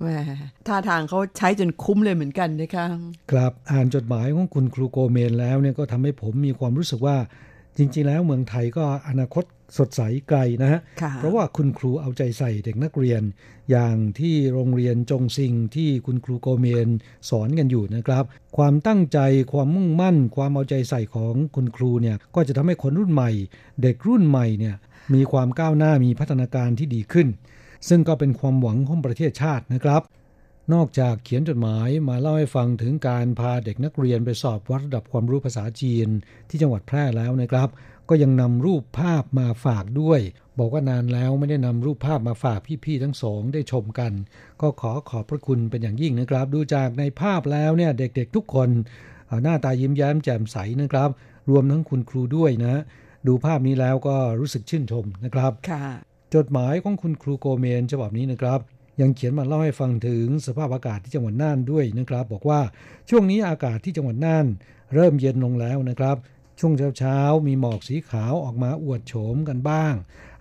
[0.00, 0.06] แหม
[0.66, 2.86] ท่าทางเขาใช้จนคุ้มเลยเหมือนกันนะคะ
[3.30, 7.16] ครับอ่านจดหมายของคุณครูโกเมนแล้วเนี่ยก็ทำให้ผมมีความรู้สึกว่า
[7.76, 9.44] จริง ๆ แล้วเมืองไทยก็อนาคต
[9.78, 10.80] สดใสไกลนะฮะ
[11.16, 13.22] เพราะว่าคุณครูเอาใจใส่เด็กนักเรียน
[13.70, 16.88] อย่างที่โรงเรียนจงซิงที่คุณครูโกเมน
[17.30, 18.24] สอนกันอยู่นะครับ
[18.56, 19.18] ความตั้งใจ
[19.52, 23.30] ความมุ่งมั่น ความเอาใจใส่ของคุณครูเนี่ยก็จะทำให้คนรุ่นใหม่
[23.82, 24.74] เด็กรุ่นใหม่เนี่ย
[25.14, 27.28] มีความก้าวหน้ามีพัฒนาการที่ดีขึ้น
[27.88, 30.02] ซึ่งก็เป็นความหวังของประเทศชาตินะครับ
[30.72, 36.08] นอกจากเขียนจดหมายมาเล่าให้ฟังถึงการพาเด็กนักเรียนไปสอบวัดระดับความรู้ภาษาจีน
[36.48, 37.68] ที่จังหวัดแพร่แล้วนะครับ
[38.08, 40.20] ก็ยังนำรูปภาพมาฝากด้วย
[40.58, 44.12] บอกว่านานแล้วไม่ได้นำรูปภาพมาฝากพี่ๆทั้งสองได้ชมกัน
[44.60, 48.68] ก็ขอขอบพระคุณเป็นอย่างยิ่งนะครับ ดูจากในภาพแล้วเนี่ยเด็กๆทุกคน
[49.42, 51.10] หน้าตายิ้มแย้มแจ่มใสนะครับ
[51.50, 52.82] รวมทั้งคุณครูด้วยนะ
[53.26, 55.52] ดูภาพนี้แล้วก็รู้สึกชื่นชมนะครับ
[56.34, 58.60] จดหมายของคุณครูโกเมนฉบับนี้นะครับ
[59.00, 62.60] ยังเขียนมาเล่าให้ฟังถึงสภาพอากาศที่จังหวัดน่านด้วยนะครับ บอกว่า
[63.10, 64.46] ช่วงนี้อากาศที่จังหวัดน่าน
[64.94, 66.16] เริ่มเย็นลงแล้วนะครับ
[66.58, 69.94] ช่วงเช้าๆ มีหมอกสีขาวออกมาอวดโฉมกันบ้าง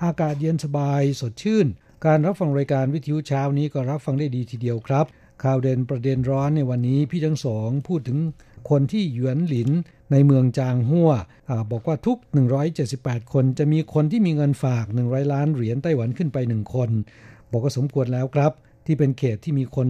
[0.03, 1.67] อากาศเย็นสบายสดชื่น
[2.05, 5.05] การรับฟังรายการวิทยุเช้านี้ก็รับฟังได้ดีทีเดียวครับ
[5.43, 8.19] ข่าวเด่นประเด็นร้อนในวันนี้พี่ทั้งสองพูดถึง
[8.69, 9.69] คนที่หยวนหลิน
[10.11, 11.11] ในเมืองจางหัว
[11.71, 12.17] บอกว่าทุก
[12.75, 16.89] 178 คนจะมีคนที่มีเงินฝาก 100 ล้านเหรียญไต้หวันขึ้นไป 1 คน
[17.51, 18.51] บอกว่าสมควรแล้วครับ
[18.85, 19.87] ที่เป็นเขตที่มีคน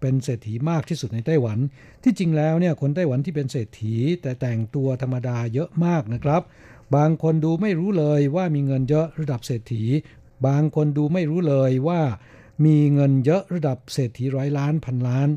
[0.00, 1.58] เป็นเศรษฐีมากที่สุดในไต้หวัน
[2.02, 6.42] ที่จริงแล้วเนี่ยคนไต้หวันที่เป็นเศรษฐี แต่แต่งตัวธรรมดาเยอะมากนะครับ
[6.96, 9.84] บางคนดูไม่รู้เลยว่ามีเงินเยอะระดับเศรษฐี
[10.46, 12.00] บางคนดูไม่รู้เลยว่า
[12.64, 15.28] มีเงินเยอะระดับเศรษฐีร้อยล้านพันล้าน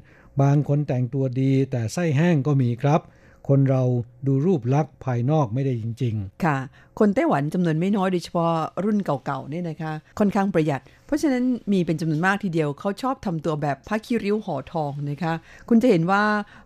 [0.41, 3.01] บางคนแต่งตัวดีแต่ไส้แห้งก็มีครับ
[3.49, 3.83] คนเรา
[4.27, 6.57] ดูรูปลักษณ์ภายนอกไม่ได้จริง ๆ ค่ะ
[6.99, 8.53] คนไต้หวันจำนวนไม่น้อยโดยเฉพาะ
[8.85, 15.33] รุ่นเก่าๆเนี่ยนะคะ ค่อนข้างประหยัด เพราะฉะนั้นมีเป็นจำนวนมากทีเดียวเขาชอบทำตัวแบบผ้าคีริ้วห่อทองนะคะ
[15.69, 16.23] คุณจะเห็นว่า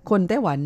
[0.10, 0.60] คนไต้หวัน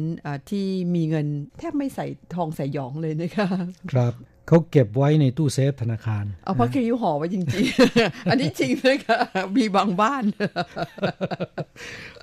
[0.50, 1.28] ที่มีเงิน
[1.60, 3.48] แทบไม่ใส่ทองใส่หยองเลยนะคะ
[3.92, 4.14] ครับ
[4.48, 9.20] เขาเก็บไว้ในตู้เซฟธนาคาร เอาพักคิริวห่อไว้จริงๆ อันนี้จริงเลยค่ะ
[9.58, 10.24] มีบางบ้าน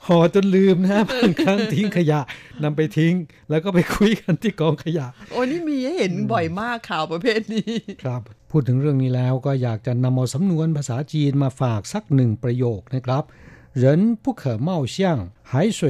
[0.08, 2.19] ห่อจนลืมนะบางครั้งทิ้งขยะ
[2.63, 3.13] นำไปทิ้ง
[3.50, 7.71] แล้วก็ไปคุยกันที่กองขยะ โอ้นี่มีให้เห็นบ่อยมากข่าวประเภทนี้
[8.04, 8.21] ครับ
[8.52, 13.23] พูดถึงเรื่องนี้แล้วก็อยากจะนำเอาสำนวนภาษาจีนมาฝากสักหนึ่งประโยคนะครับ
[13.84, 13.86] 人
[14.23, 14.95] 不可貌相
[15.52, 15.82] 海水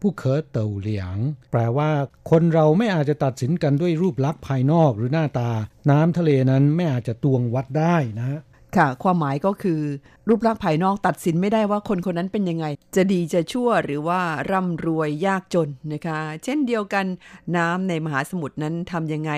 [0.00, 1.18] 不 ผู้เคอเต่าเหลียง
[1.50, 1.90] แปลว่า
[2.30, 5.50] คนเราไม่อาจจะตัดสินกันด้วยรูปลักษณ์ภายนอกหรือหน้าตา
[5.90, 8.40] น้ำทะเลนั้นไม่อาจจะตวงวัดได้นะ
[8.75, 9.81] ค่ะ ความหมายก็คือ
[10.27, 17.05] รูปลักษณ์ภายนอกตัดสินไม่ได้ว่าคนคนนั้นเป็นยังไง จะดีจะชั่วหรือว่าร่ำรวยยากจนนะคะ เช่นเดียวกัน
[17.57, 19.31] น้ำในมหาสมุทรนั้นทำยังไง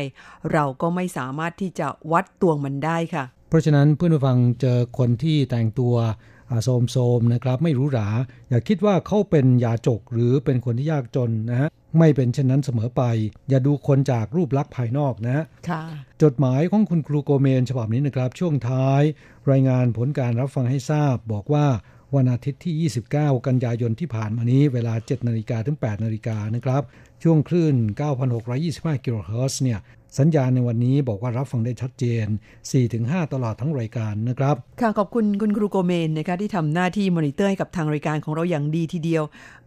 [0.51, 5.95] เราก็ไม่สามารถที่จะวัดตวงมันได้ค่ะ เพราะฉะนั้นเพื่อนผู้ฟังเจอคนที่แต่งตัว
[6.63, 8.09] โสมโสมนะครับไม่รู้หรา
[8.49, 13.03] อย่าคิดว่าเขาเป็นยาจกหรือเป็นคนที่ยากจนนะฮะไม่เป็นเช่นนั้นเสมอไป
[13.49, 15.83] อย่าดูคนจากรูปลักษณ์ภายนอกนะค่ะ
[16.23, 19.01] จดหมายของคุณครูโกเมนฉบับนี้นะครับ ช่วงท้าย
[19.51, 21.67] รายงานผลการรับฟังให้ทราบ บอกว่า
[22.15, 26.83] วันอาทิตย์ที่ 29 กันยายนที่ผ่านมานี้ เวลา 7 นาฬิกาถึง 8 นาฬิกานะครับ
[27.23, 27.75] ช่วงคลื่น
[28.39, 29.79] 9,625 กิโลเฮิรตซ์เนี่ย
[30.17, 32.25] สัญญาณในวันนี้บอกว่ารับฟังได้ชัดเจน
[32.75, 39.23] 4-5 ตลอดทั้งรายการนะครับ ค่ะขอบคุณคุณครูโกเมนนะคะที่ทำหน้าที่มอนิเตอร์ให้กับทางรายการของเราอย่างดีทีเดียว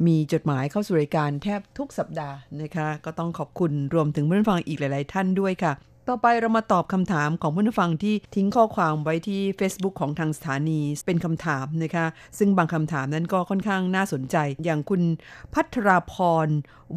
[0.06, 5.72] มีจดหมายเข้าสู่รายการแทบทุกสัปดาห์นะคะ ก็ต้องขอบคุณรวมถึงเพื่อนฟังอีกหลาย ๆ ท่านด้วยค่ะ
[6.08, 12.06] ต่อไปเรามาตอบคำถามของผู้ฟังที่ทิ้งข้อความไว้ที่ Facebook ของทางสถานีเป็นคำถามนะคะ
[12.38, 15.02] ซึ่งบางคำถามนั้นก็ค่อนข้างน่าสนใจ อย่างคุณ
[15.54, 16.14] พัทราพ
[16.46, 16.48] ร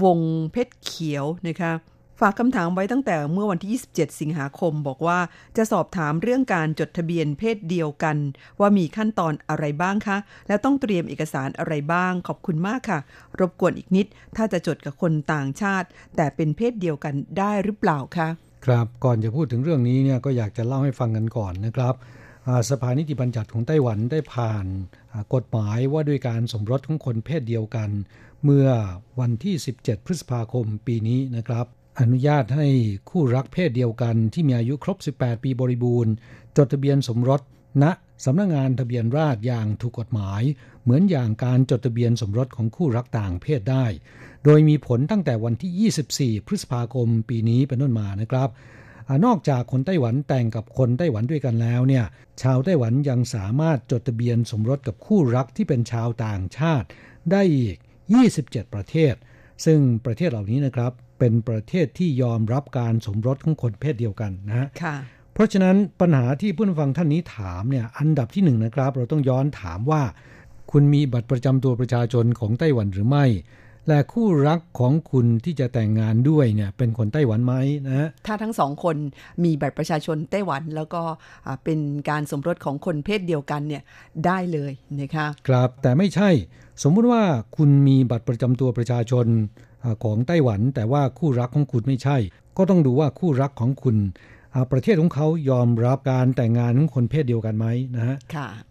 [0.04, 0.20] วง
[0.52, 1.72] เพชรเขียวนะคะ
[2.20, 5.20] ฝากคำถามไว้ตั้งแต่เมื่อวันที่ 27 สิงหาคม บอกว่า
[5.58, 8.18] จะสอบถามเรื่องการจดทะเบียนเพศเดียวกัน
[8.60, 13.00] ว่ามีขั้นตอนอะไรบ้างคะ และต้องเตรียมเอกสารอะไรบ้าง ขอบคุณมากค่ะ
[13.40, 18.28] รบกวนอีกนิด ถ้าจะจดกับคนต่างชาติ แต่เป็นเพศเดียวกันได้หรือเปล่าคะ
[18.66, 21.96] ครับก่อนจะพูดถึงเรื่องนี้เนี่ยก็อยากจะเล่าให้ฟังกันก่อนนะครับ
[22.70, 24.66] สภานิติบัญญัติของไต้หวันได้ผ่าน
[25.34, 27.90] กฎหมายว่าด้วยการสมรสของคนเพศเดียวกัน
[28.44, 28.68] เมื่อ
[29.20, 31.66] วันที่ 17 พฤษภาคมปีนี้นะครับ
[32.00, 32.68] อนุญาตให้
[33.10, 36.14] คู่รักเพศเดียวกันที่มีอายุครบ 18 ปีบริบูรณ์
[36.58, 37.42] จดทะเบียนสมรส
[37.84, 37.86] ณ
[38.26, 40.42] สำนักงงานทะเบียนราษฎรอย่างถูกกฎหมาย
[40.84, 43.86] เหมือนอย่างการจดทะเบียนสมรสของคู่รักต่างเพศได้
[44.46, 48.50] โดยมีผลตั้งแต่วันที่ 24 พฤษภาคมปีนี้เป็นต้นมานะครับ
[49.10, 52.06] อนอกจากคนไต้หวันแต่งกับคนไต้หวันด้วยกันแล้วเนี่ย
[52.42, 56.88] ชาวไต้หวันยังสามารถจดทะเบียนสมรสกับคู่รักที่เป็นชาวต่างชาติ
[57.32, 57.78] ได้อีก
[58.26, 59.14] 27 ประเทศ
[59.66, 64.68] ซึ่งประเทศเหล่านี้นะครับ เป็นประเทศที่ยอมรับการสมรสของคนเพศเดียวกันนะฮะ
[65.34, 70.02] เพราะฉะนั้นปัญหาที่ผู้ฟังท่านนี้ถามเนี่ยอันดับที่หนึ่งนะครับ เราต้องย้อนถามว่า
[70.72, 73.26] คุณมีบัตรประจำตัวประชาชนของไต้หวันหรือไม่
[73.88, 77.54] และคู่รักของคุณที่จะแต่งงานด้วยเนี่ยเป็นคนไต้หวันไหม
[77.88, 78.96] นะถ้าทั้งสองคน
[79.44, 81.02] มีบัตรประชาชนไต้หวัน แล้วก็
[81.64, 83.84] เป็นการสมรสของคนเพศเดียวกันเนี่ย
[84.26, 86.30] ได้เลยนะคะครับแต่ไม่ใช่
[86.84, 87.22] สมมุติว่า
[87.58, 89.26] คุณมีบัตรประจำตัวประชาชน
[90.04, 92.18] ของไต้หวัน แต่ว่าคู่รักของคุณไม่ใช่
[92.58, 93.98] ก็ต้องดูว่าคู่รักของคุณ
[94.72, 98.18] ประเทศของเขายอมรับการแต่งงานของคนเพศเดียวกันไหมนะฮะ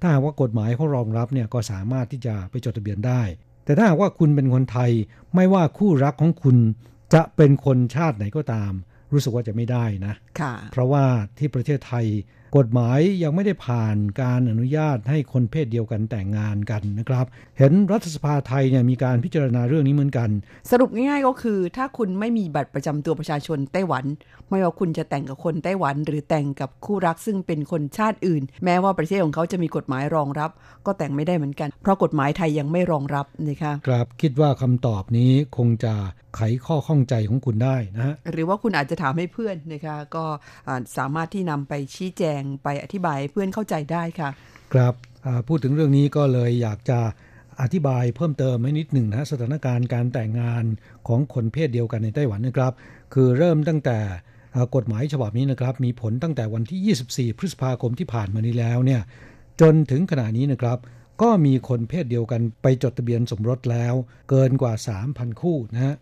[0.00, 3.22] ถ้าหากว่ากฎหมายเขารองรับเนี่ยก็สามารถที่จะไปจดทะเบียนได้
[3.64, 4.90] แต่ถ้าหากว่าคุณเป็นคนไทย
[5.34, 6.56] ไม่ว่าคู่รักของคุณ
[7.14, 8.72] จะเป็นคนชาติไหนก็ตาม
[9.12, 10.14] รู้สึกว่าจะไม่ได้นะ
[10.72, 11.04] เพราะว่า
[11.38, 12.06] ที่ประเทศไทย
[12.58, 17.26] กฎหมายยังไม่ได้ผ่านการอนุญาตให้คนเพศเดียวกันแต่งงานกันนะครับ
[17.58, 20.28] เห็นรัฐสภาไทยเนี่ยมีการพิจารณาเรื่องนี้เหมือนกัน
[20.70, 24.04] สรุปง่ายๆก็คือ ถ้าคุณไม่มีบัตรประจำตัวประชาชนไต้หวัน
[24.48, 30.50] ไม่ว่าคุณจะแต่งกับคนไต้หวัน หรือแต่งกับคู่รักซึ่งเป็นคนชาติอื่น แม้ว่าประเทศของเขาจะมีกฎหมายรองรับ
[30.86, 35.94] ก็แต่งไม่ได้เหมือนกัน เพราะกฎหมายไทยยังไม่รองรับนะคะครับคิดว่าคำตอบนี้คงจะ
[36.34, 40.24] ไขข้อข้องใจของคุณได้นะฮะหรือว่าคุณอาจจะถามให้เพื่อนนะคะก็
[40.96, 44.30] สามารถที่นำไปชี้แจงไปอธิบายเพื่อนเข้าใจได้ค่ะ
[44.72, 44.94] ครับ
[45.48, 47.00] พูดถึงเรื่องนี้ก็เลยอยากจะ
[47.62, 50.64] อธิบายเพิ่มเติมให้นิดหนึ่งนะสถานการณ์การแต่งงาน
[51.08, 52.72] ของคนเพศเดียวกันในไต้หวันนะครับ
[53.14, 53.98] คือเริ่มตั้งแต่
[54.74, 59.00] กฎหมายฉบับนี้นะครับ มีผลตั้งแต่วันที่ 24 พฤษภาคมที่ผ่านมานี้แล้วเนี่ย
[59.60, 60.78] จนถึงขณะนี้นะครับ
[61.22, 63.94] ก็มีคนเพศเดียวกันไปจดทะเบียนสมรสแล้ว
[64.30, 64.74] เกินกว่า
[65.06, 65.94] 3,000 คู่นะฮะ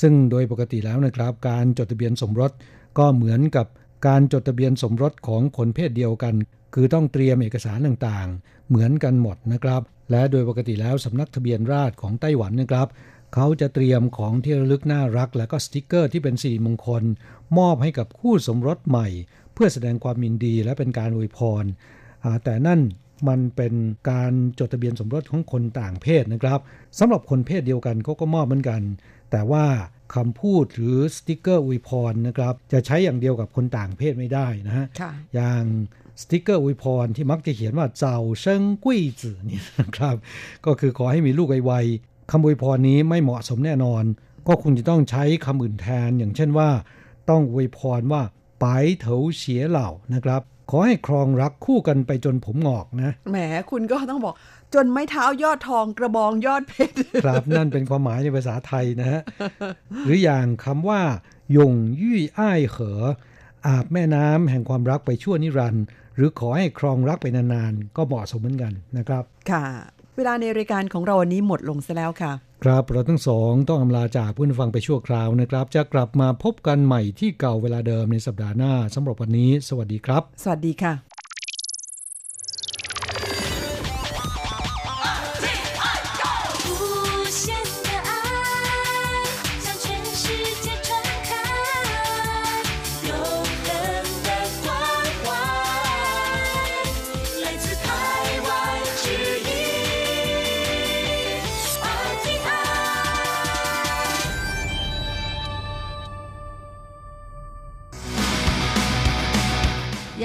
[0.00, 2.52] ซึ่งโดยปกติแล้วนะครับ การจดทะเบียนสมรส
[2.98, 3.66] ก็เหมือนกับ
[4.06, 6.34] การจดทะเบียนสมรสของคนเพศเดียวกัน
[6.74, 12.88] คือต้องเตรียมเอกสารต่างๆ เหมือนกันหมดนะครับ และโดยปกติแล้วสำนักทะเบียนราษฎรของไต้หวันนะครับ
[13.34, 17.02] เขาจะเตรียมของที่ระลึกน่ารัก และก็สติกเกอร์ที่เป็นสิริมงคล
[17.58, 19.08] มอบให้กับคู่สมรสใหม่
[19.52, 21.64] เพื่อแสดงความยินดีและเป็นการอวยพร
[22.44, 22.80] แต่นั่น
[23.28, 23.74] มันเป็น
[24.10, 26.60] การจดทะเบียนสมรสของคนต่างเพศนะครับ
[26.98, 28.82] สำหรับคนเพศเดียวกันเขาก็มอบเหมือนกัน
[29.30, 29.64] แต่ว่า
[30.14, 34.86] คำพูดหรือสติกเกอร์อวยพรนะครับ จะใช้อย่างเดียวกับคนต่างเพศไม่ได้นะฮะ
[35.34, 35.62] อย่าง
[36.20, 40.16] สติกเกอร์อวยพรที่มักจะเขียนว่า早生贵子 นี่นะครับ
[40.66, 44.04] ก็คือขอให้มีลูกไวๆคำอวยพรนี้ไม่เหมาะสมแน่นอน
[44.48, 46.70] ก็คงจะต้องใช้คำอื่นแทน อย่างเช่นว่า
[47.30, 48.22] ต้องอวยพรว่า
[48.60, 48.66] ไป
[49.00, 53.36] เถาเสียเหล่านะครับ ขอให้ครองรักคู่กันไปจนผมงอกนะ แหม
[53.70, 54.34] คุณก็ต้องบอก
[54.74, 59.20] จนไม้เท้ายอดทองกระบองยอดเพชร ครับนั่นเป็นความหมายในภาษาไทยนะฮะ
[60.04, 61.00] หรืออย่างคำว่า
[61.52, 63.02] หยงยี่อ้ายเหอ
[63.66, 65.84] อาบแม่น้ำแห่งความรักไปชั่วนิรันดร์
[66.16, 69.64] หรือขอให้ครองรักไปนานๆ ก็เหมาะสมเหมือนกันนะครับ ค่ะ
[70.16, 72.32] เวลาในรายการของเราวันนี้หมดลงซะแล้วค่ะ
[72.64, 81.15] ครับเราทั้งสองต้องอำลาจากเพื่อนฟังไปชั่วคราวนะครับ จะกลับมาพบกันใหม่ที่เก่าเวลาเดิมในสัปดาห์หน้าสำหรับวันนี้ สวัสดีครับ สวัสดีค่ะ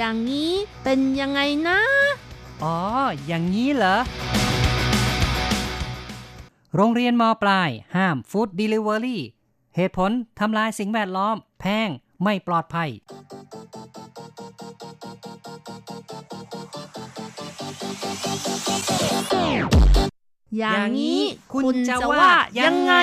[0.04, 0.52] อย่างนี้
[0.84, 1.80] เป็นยังไงนะ
[2.62, 2.78] อ๋อ
[3.26, 3.96] อย่างนี้เหรอ
[6.76, 9.22] โรงเรียนมปลาย ห้ามฟู้ดดิลิเวอรี่
[9.76, 10.10] เหตุผล
[10.40, 11.88] ทำลายสิ่งแวดล้อม แพง
[12.22, 12.90] ไม่ปลอดภัย
[20.58, 22.28] อย่างนี้คุณจะว่า
[22.60, 22.94] ยังไง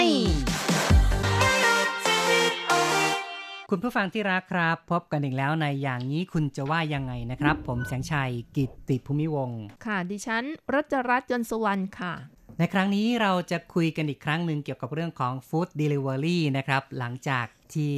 [3.74, 12.14] คุณผู้ฟังที่รักครับ พบกันอีกแล้วในอย่างนี้คุณจะว่ายังไงนะครับ ผมแสงชัยกิตติภูมิวงศ์ค่ะ ดิฉันรัชรัตน์ยนต์สุวรรณค่ะ
[12.60, 17.94] ในครั้งนี้เราจะคุยกันอีกครั้งหนึ่งเกี่ยวกับเรื่องของ Food Delivery นะครับ หลังจากที่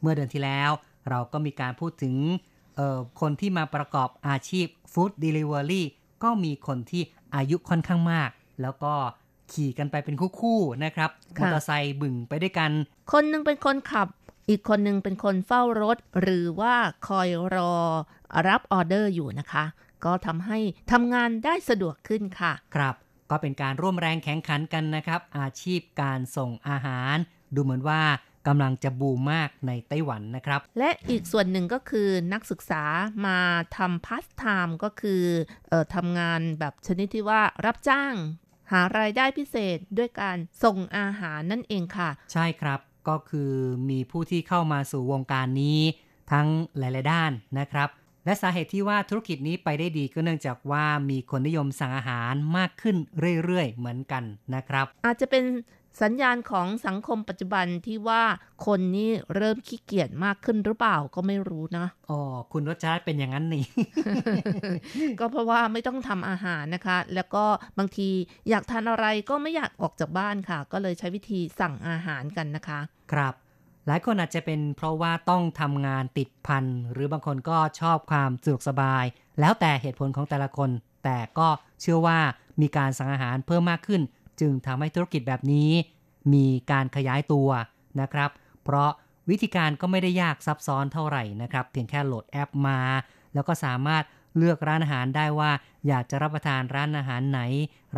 [0.00, 0.70] เมื่อเดือนที่แล้ว
[1.08, 2.14] เราก็มีการพูดถึง
[2.76, 5.82] เอ่อคนที่มาประกอบอาชีพ Food Delivery
[6.22, 7.02] ก็มีคนที่
[7.34, 8.30] อายุค่อนข้างมาก
[8.62, 8.94] แล้วก็
[9.52, 12.70] ขี่กันไปเป็นคู่ๆนะครับมค่ะอเตอร์ไซค์บึ่งไปด้วยกัน
[13.12, 14.08] คนหนึ่งเป็นคนขับ
[14.48, 16.74] อีกคนหนึ่งเป็นคนเฝ้ารถ หรือว่า
[17.08, 17.74] คอยรอ
[18.48, 19.64] รับออเดอร์อยู่นะคะ
[20.04, 20.58] ก็ทำให้
[20.92, 22.94] ทำงานได้สะดวกขึ้นค่ะ ครับ
[23.30, 27.16] ก็เป็นการร่วมแรงแข่งขันกันนะครับ อาชีพการส่งอาหาร
[27.54, 28.02] ดูเหมือนว่า
[28.46, 32.82] กำลังจะบูมมากในไต้หวันนะครับ และอีกส่วนหนึ่งก็คือนักศึกษา
[33.26, 33.38] มา
[33.76, 35.22] ทำพาสไทม์ก็คือ
[35.68, 38.14] เออทำงานแบบชนิดที่ว่ารับจ้าง
[38.72, 43.52] หารายได้พิเศษด้วยการส่งอาหารนั่นเองค่ะ ใช่ครับ ก็คือ
[43.90, 45.80] มีผู้ที่เข้ามาสู่วงการนี้
[46.32, 46.46] ทั้ง
[46.78, 47.88] หลาย ๆ ด้านนะครับ
[48.24, 52.96] และสาเหตุที่ว่าธุรกิจนี้ไปได้ดีก็เนื่องจากว่ามีคนนิยมสั่งอาหารมากขึ้น
[53.44, 55.44] เรื่อย ๆ เหมือนกันนะครับ อาจจะเป็น
[56.02, 58.22] สัญญาณของสังคมปัจจุบันที่ว่า
[58.66, 62.20] คนนี่เริ่มขี้เกียจมากขึ้นหรือเปล่าก็ไม่รู้นะอ๋อ
[62.52, 63.64] คุณรสชาติเป็นอย่างนั้นนี่
[65.20, 67.44] ก็เพราะว่าไม่ต้องทำอาหารนะคะ แล้วก็
[67.78, 68.08] บางที
[68.48, 72.80] อยากทานอะไรก็ไม่อยากออกจากบ้านค่ะ ก็เลยใช้วิธีสั่งอาหารกันนะคะ
[73.12, 73.34] ครับ
[73.86, 79.04] หลายคนอาจจะเป็นเพราะว่าต้องทำงานติดพันหรือบางคนก็ชอบความสะดวกสบาย
[79.40, 80.70] แล้วแต่เหตุผลของแต่ละคน
[81.04, 81.48] แต่ก็
[81.80, 82.18] เชื่อว่า
[82.60, 84.02] มีการสั่งอาหารเพิ่มมากขึ้น
[84.40, 85.70] จึงทำให้ธุรกิจแบบนี้
[86.32, 87.48] มีการขยายตัว
[88.00, 88.30] นะครับ
[88.64, 88.90] เพราะ
[89.30, 92.80] วิธีการก็ไม่ได้ยากซับซ้อนเท่าไหร่นะครับ เพียงแค่โหลดแอปมา
[93.34, 94.04] แล้วก็สามารถ
[94.36, 95.50] เลือกร้านอาหารได้ว่า
[95.88, 97.40] อยากจะรับประทานร้านอาหารไหน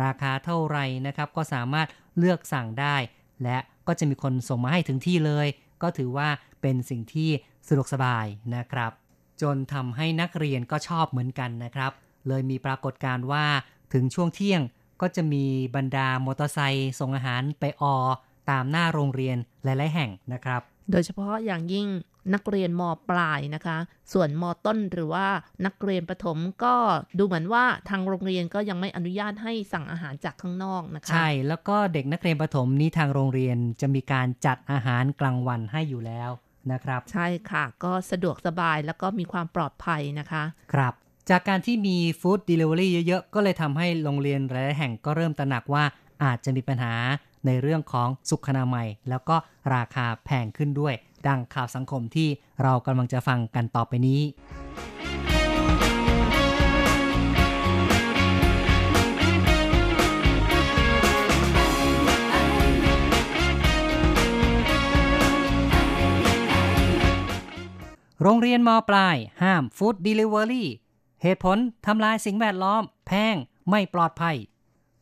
[0.03, 2.95] ราคาเท่าไหร่นะครับ ก็สามารถเลือกสั่งได้
[3.43, 5.47] และก็จะมีคนส่งมาให้ถึงที่เลย
[5.81, 6.29] ก็ถือว่า
[6.61, 7.29] เป็นสิ่งที่
[7.67, 8.25] สะดวกสบาย
[8.55, 8.91] นะครับ
[9.41, 11.91] จนทำให้นักเรียนก็ชอบเหมือนกันนะครับ
[12.27, 13.45] เลยมีปรากฏการณ์ว่า
[13.93, 14.61] ถึงช่วงเที่ยง
[15.01, 17.95] ก็จะมีบรรดามอเตอร์ไซค์ส่งอาหารไปออ
[18.49, 20.61] ตามหน้าโรงเรียนหลาย ๆ แห่งนะครับ
[20.91, 21.87] โดยเฉพาะอย่างยิ่ง
[22.33, 23.77] นักเรียนมปลายนะคะ
[24.13, 25.27] ส่วนมต้นหรือว่า
[25.65, 26.75] นักเรียนประถมก็
[27.17, 36.31] ดูเหมือนว่าทางโรงเรียนก็ยังไม่อนุญาตให้สั่งอาหารจากข้างนอกนะคะ ใช่ แล้วก็เด็กนักเรียนประถมนี้ทางโรงเรียนจะมีการจัดอาหารกลางวันให้อยู่แล้ว
[36.71, 40.93] นะครับ ใช่ค่ะ ก็สะดวกสบายแล้วก็มีความปลอดภัยนะคะ ครับ
[41.31, 45.83] จากการที่มี food delivery เยอะๆ ก็เลยทำให้โรงเรียนหลายแห่งก็เริ่มตระหนักว่า
[46.23, 46.93] อาจจะมีปัญหา
[47.45, 49.35] ในเรื่องของสุขนามัย แล้วก็
[49.75, 50.93] ราคาแพงขึ้นด้วย
[51.27, 52.29] ดังข่าวสังคมที่
[52.63, 54.21] เรากำลังจะฟังกันต่อไปนี้
[68.23, 70.69] โรงเรียนมปลาย ห้ามฟู้ดเดลิเวอรี่
[71.23, 73.35] เหตุผลทำลายสิ่งแวดล้อม แพง
[73.69, 74.35] ไม่ปลอดภัย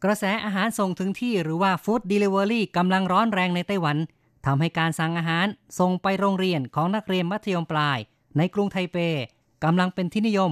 [0.03, 3.97] กระแสอาหารส่งถึงที่หรือว่าฟู้ดเดลิเวอรี่กำลังร้อนแรงในไต้หวัน
[4.45, 5.47] ทำให้การสั่งอาหาร
[5.79, 7.99] ส่งไปโรงเรียนของนักเรียนมัธยมปลาย
[8.37, 8.97] ในกรุงไทเป
[9.63, 10.51] กำลังเป็นที่นิยม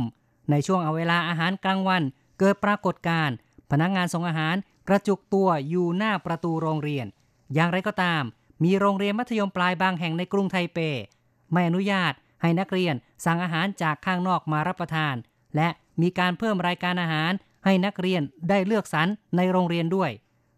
[0.51, 2.03] ในช่วงเอาเวลาอาหารกลางวัน
[2.39, 3.35] เกิดปรากฏการณ์
[3.71, 4.55] พนักงานส่งอาหาร
[4.87, 7.05] กระจุกตัวอยู่หน้าประตูโรงเรียน
[7.53, 8.23] อย่างไรก็ตาม
[8.63, 10.79] มีโรงเรียนมัธยมปลายบางแห่งในกรุงไทเป
[11.51, 12.95] ไม่อนุญาตให้นักเรียน
[13.25, 15.15] สั่งอาหารจากข้างนอกมารับประทาน
[15.57, 15.69] และ
[16.01, 17.31] มีการเพิ่มรายการอาหาร
[17.65, 20.11] ให้นักเรียนได้เลือกสรรในโรงเรียนด้วย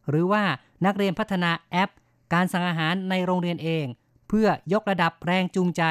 [0.09, 0.43] หรือว่า
[0.85, 1.91] นักเรียนพัฒนาแอป
[2.33, 3.85] การสั่งอาหารในโรงเรียนเอง
[4.27, 5.83] เพื่อยกระดับแรงจูงใจ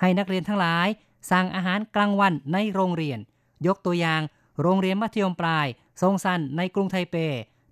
[0.00, 0.88] ให้นักเรียนทั้งหลาย
[1.30, 3.18] สั่งอาหารกลางวันในโรงเรียน
[3.66, 4.22] ยกตัวอย่าง
[4.62, 5.66] โรงเรียนมัธยมปลาย
[6.02, 7.16] ทรงซันในกรุงไทเป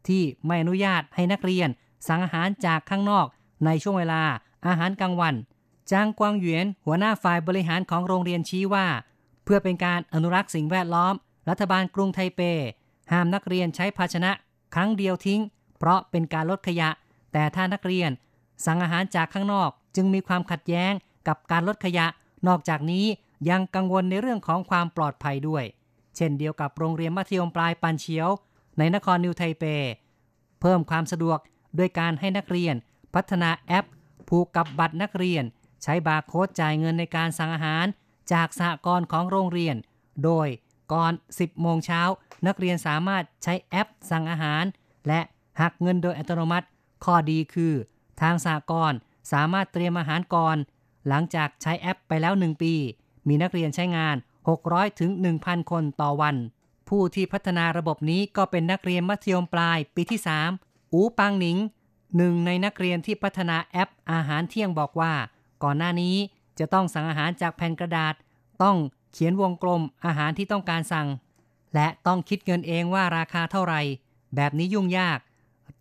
[0.08, 1.68] ที่ไม่อนุญาตให้นักเรียน
[2.08, 3.26] สั่งอาหารจากข้างนอก
[3.64, 4.22] ในช่วงเวลา
[4.66, 5.34] อาหารกลางวัน
[5.90, 8.86] จางกวางเหวียนหัวหน้าฝ่ายบริหารของโรงเรียนชี้ว่า
[9.46, 11.14] เพื่อเป็นการอนุรักษ์สิ่งแวดล้อม
[11.48, 12.40] รัฐบาลกรุงไทเป
[13.12, 14.30] ห้ามนักเรียนใช้ภาชนะ
[14.74, 15.40] ครั้งเดียวทิ้ง
[15.78, 16.88] เพราะเป็นการลดขยะ
[17.32, 18.10] แต่ถ้านักเรียน
[18.64, 20.92] สั่งอาหารจากข้างนอกจึงมีความขัดแย้ง
[21.28, 22.06] กับการลดขยะ
[22.48, 23.06] นอกจากนี้
[23.50, 25.64] ยังกังวลในเรื่องของความปลอดภัยด้วย
[26.16, 28.28] เช่นเดียวกับโรงเรียนมัธยมปลายปันเชียว
[28.78, 29.64] ในนครนิวไทเป
[30.60, 31.38] เพิ่มความสะดวก
[31.78, 32.74] ด้วยการให้นักเรียน
[33.14, 33.86] พัฒนาแอป
[34.28, 35.44] ผูกกับบัตรนักเรียน
[35.82, 37.86] ใช้บาร์โค้ดจ่ายเงินในการสั่งอาหาร
[38.32, 39.76] จากสหกรณ์ของโรงเรียน
[40.24, 40.48] โดย
[40.92, 42.02] ก่อน 10 โมงเช้า
[42.46, 44.64] นักเรียนสามารถใช้แอปสั่งอาหาร
[45.08, 45.20] และ
[45.60, 46.66] หักเงินโดยอัตโนมัติ
[47.04, 47.74] ข้อดีคือ
[48.20, 48.98] ทางสหกรณ์
[49.32, 50.56] สามารถเตรียมอาหารก่อน
[51.08, 52.74] หลังจากใช้แอปไปแล้ว 1 ปี
[53.28, 54.16] มีนักเรียนใช้งาน
[54.58, 55.10] 600 ถึง
[55.40, 56.36] 1,000 คนต่อวัน
[56.88, 60.20] ผู้ที่พัฒนาระบบนี้ก็เป็นนักเรียนมัธยมปลายปีที่
[60.56, 61.58] 3 อูปังหนิง
[62.16, 65.12] หนึ่งในนักเรียนที่พัฒนาแอปอาหารเที่ยงบอกว่า
[65.62, 66.16] ก่อนหน้านี้
[66.58, 68.14] จะต้องสั่งอาหารจากแผ่นกระดาษ
[68.62, 68.76] ต้อง
[69.12, 71.08] เขียนวงกลมอาหารที่ต้องการสั่ง
[71.74, 73.80] และต้องคิดเงินเองว่าราคาเท่าไหร่
[74.36, 75.18] แบบนี้ยุ่งยาก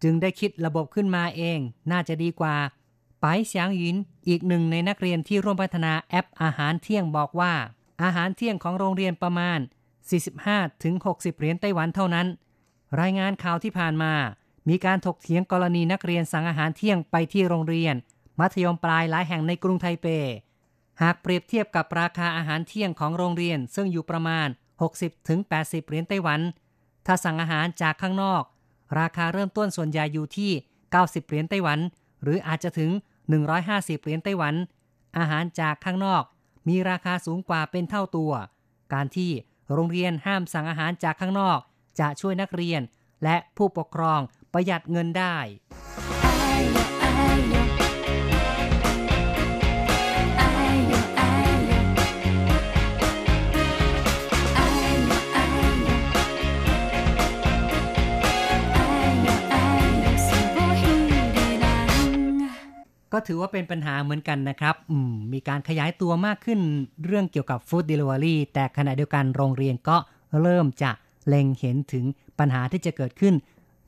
[0.03, 1.59] จึงได้คิดระบบขึ้นมาเอง
[1.91, 2.55] น่าจะดีกว่า
[3.21, 3.95] ไปเสียงยิน
[4.27, 7.53] อีกหนึ่งในนักเรียนที่ร่วมพัฒนาแอปอาหารเที่ยงบอกว่า
[8.03, 9.59] อาหารเที่ยงของโรงเรียนประมาณ
[10.49, 12.27] 45-60 เหรียญไต้หวันเท่านั้น
[13.01, 14.13] รายงานข่าวที่ผ่านมา
[14.69, 17.95] มีการถกเถียงกรณีนักเรียนสั่งอาหารเที่ยงไปที่โรงเรียน
[18.39, 20.07] มัธยมปลายหลายแห่งในกรุงไทเป
[21.01, 24.47] หากเปรียบเทียบกับราคาอาหารเที่ยงของโรงเรียน ซึ่งอยู่ประมาณ
[25.17, 26.41] 60-80 เหรียญไต้หวัน
[27.05, 28.43] ถ้าสั่งอาหารจากข้างนอก
[28.99, 30.51] ราคาเริ่มต้นส่วนใหญ่อยู่ที่
[30.89, 31.79] 90 เหรียญไต้หวัน
[32.23, 32.91] หรืออาจจะถึง
[33.47, 34.55] 150 เหรียญไต้หวัน
[35.17, 36.23] อาหารจากข้างนอก
[36.67, 38.33] มีราคาสูงกว่าเป็นเท่าตัว
[38.93, 39.31] การที่
[39.73, 41.59] โรงเรียนห้ามสั่งอาหารจากข้างนอก
[41.99, 42.81] จะช่วยนักเรียน
[43.23, 44.19] และผู้ปกครอง
[44.53, 45.35] ประหยัดเงินได้
[63.13, 64.75] ก็ถือว่าเป็นปัญหาเหมือนกันนะครับ
[65.11, 66.59] มมีการขยายตัวมากขึ้น
[67.05, 69.97] เรื่องเกี่ยวกับฟู้ดเดลิเวอรี่แต่ขณะเดียวกันโรงเรียนก็
[70.41, 70.91] เริ่มจะ
[71.27, 72.05] เล็งเห็นถึง
[72.39, 73.33] ปัญหาที่จะเกิดขึ้น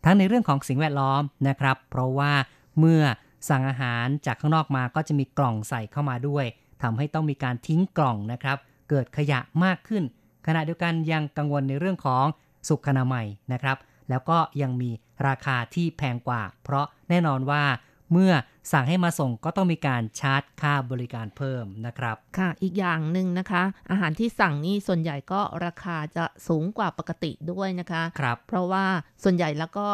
[0.06, 2.32] ทั้งในเรื่องของสิ่งแวดล้อมนะครับ เพราะว่า
[2.80, 3.02] เมื่อ
[3.50, 6.46] สั่งอาหารจากข้างนอกมาก็จะมีกล่องใส่เข้ามาด้วย
[6.82, 8.58] ทำให้ต้องมีการทิ้งกล่องนะครับ
[8.90, 10.04] เกิดขยะมากขึ้น
[10.48, 12.26] ขณะเดียวกันยังกังวลในเรื่องของ
[12.68, 13.78] สุขอนามัยนะครับ
[14.10, 14.92] แล้วก็ยังมี
[15.28, 17.64] ราคาที่แพงกว่า เพราะแน่นอนว่า
[18.12, 18.32] เมื่อ
[18.72, 28.86] สั่งให้มาส่งก็ต้องมีการชาร์จค่าบริการเพิ่มนะครับ ค่ะ อีกอย่างหนึ่งนะคะ อาหารที่สั่งนี่ส่วนใหญ่ก็ราคาจะสูงกว่าปกติด้วยนะคะครับเพราะว่า
[29.24, 29.88] ส่วนใหญ่แล้วก็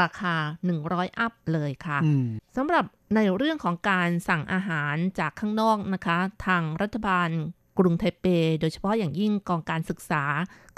[0.00, 0.34] ราคา
[0.76, 2.26] 100 อัพเลยค่ะอืม
[2.56, 2.84] สำหรับ
[3.14, 7.28] ในเรื่องของการสั่งอาหารจากข้างนอกนะคะ ทางรัฐบาล
[7.78, 8.26] กรุงไทเป
[8.60, 10.24] โดยเฉพาะอย่างยิ่งกองการศึกษา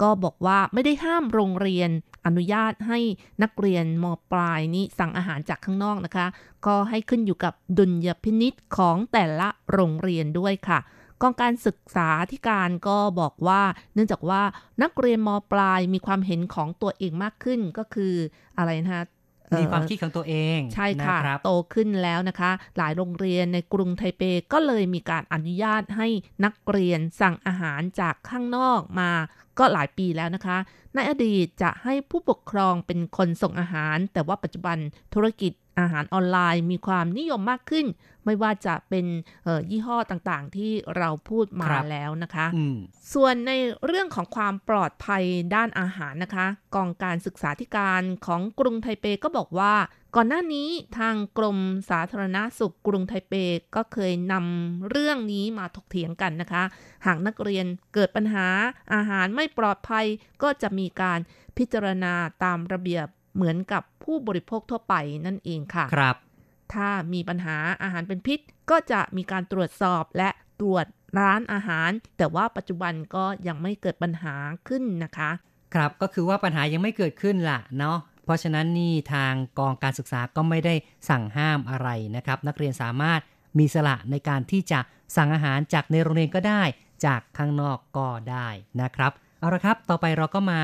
[0.02, 1.90] ก็บอกว่าไม่ได้ห้ามโรงเรียน
[2.26, 2.98] อนุญาตให้
[3.42, 6.26] นักเรียนมปลายนี้สั่งอาหารจากข้างนอกนะคะ
[6.66, 10.80] ก็ให้ขึ้นอยู่กับดุลยพินิษของแต่ละโรงเรียนด้วยค่ะ
[11.22, 13.62] กองการศึกษาธิการก็บอกว่า
[13.94, 14.42] เนื่องจากว่า
[14.82, 18.14] นักเรียนมปลายมีความเห็นของตัวเองมากขึ้นก็คือ
[18.58, 19.04] อะไรนะคะ
[19.58, 24.22] มีความคิดของตัวเองใช่ค่ะนรับโตขึ้นแล้วนะคะ หลายโรงเรียนในกรุงไทเป
[24.52, 26.08] ก็เลยมีการอนุญาตให้
[26.44, 29.10] นักเรียนสั่งอาหารจากข้างนอกมา
[29.58, 30.58] ก็หลายปีแล้วนะคะ
[30.94, 34.76] ในอดีตจะให้ผู้ปกครองเป็นคนส่งอาหาร แต่ว่าปัจจุบัน
[35.14, 37.86] ธุรกิจ อาหารออนไลน์มีความนิยมมากขึ้น
[38.24, 39.06] ไม่ว่าจะเป็น
[39.44, 42.76] เอ่อยี่ห้อต่างๆ ที่เราพูดมาครับแล้วนะคะอืม
[43.14, 43.52] ส่วนใน
[43.86, 45.24] เรื่องของความปลอดภัย
[45.54, 49.74] ด้านอาหารนะคะ กองการศึกษาธิการของกรุงไทเปก็บอกว่า
[50.16, 50.68] ก่อนหน้านี้
[50.98, 51.58] ทางกรม
[51.90, 53.34] สาธารณาสุขกรุงไทเป
[53.76, 56.62] ก็เคยนำเรื่องนี้มาถกเถียงกันนะคะ
[57.06, 58.46] หากนักเรียนเกิดปัญหา
[58.94, 60.06] อาหารไม่ปลอดภัย
[60.42, 61.18] ก็จะมีการ
[61.58, 62.14] พิจารณา
[62.44, 63.06] ตามระเบียบ
[63.38, 64.94] เหมือนกับผู้บริโภคทั่วไป
[65.26, 66.16] นั่นเองค่ะ ครับ
[66.74, 68.38] ถ้ามีปัญหาอาหารเป็นพิษ
[68.70, 70.28] ก็จะมีการตรวจสอบและ
[70.60, 70.86] ตรวจ
[71.20, 74.34] ร้านอาหาร แต่ว่าปัจจุบันก็ยังไม่เกิดปัญหา
[74.68, 75.30] ขึ้นนะคะ
[75.74, 80.74] ครับก็คือว่าปัญหายังไม่เกิดขึ้นล่ะเนาะเพราะฉะนั้นนี่ทางกองการศึกษาก็ไม่ได้
[81.08, 83.20] สั่งห้ามอะไรนะครับ นักเรียนสามารถ
[83.58, 84.80] มีสละในการที่จะ
[85.16, 86.62] สั่งอาหารจากในโรงเรียนก็ได้
[87.06, 88.48] จากข้างนอกก็ได้
[88.80, 90.60] นะครับ เอาละครับ ต่อไปเราก็มา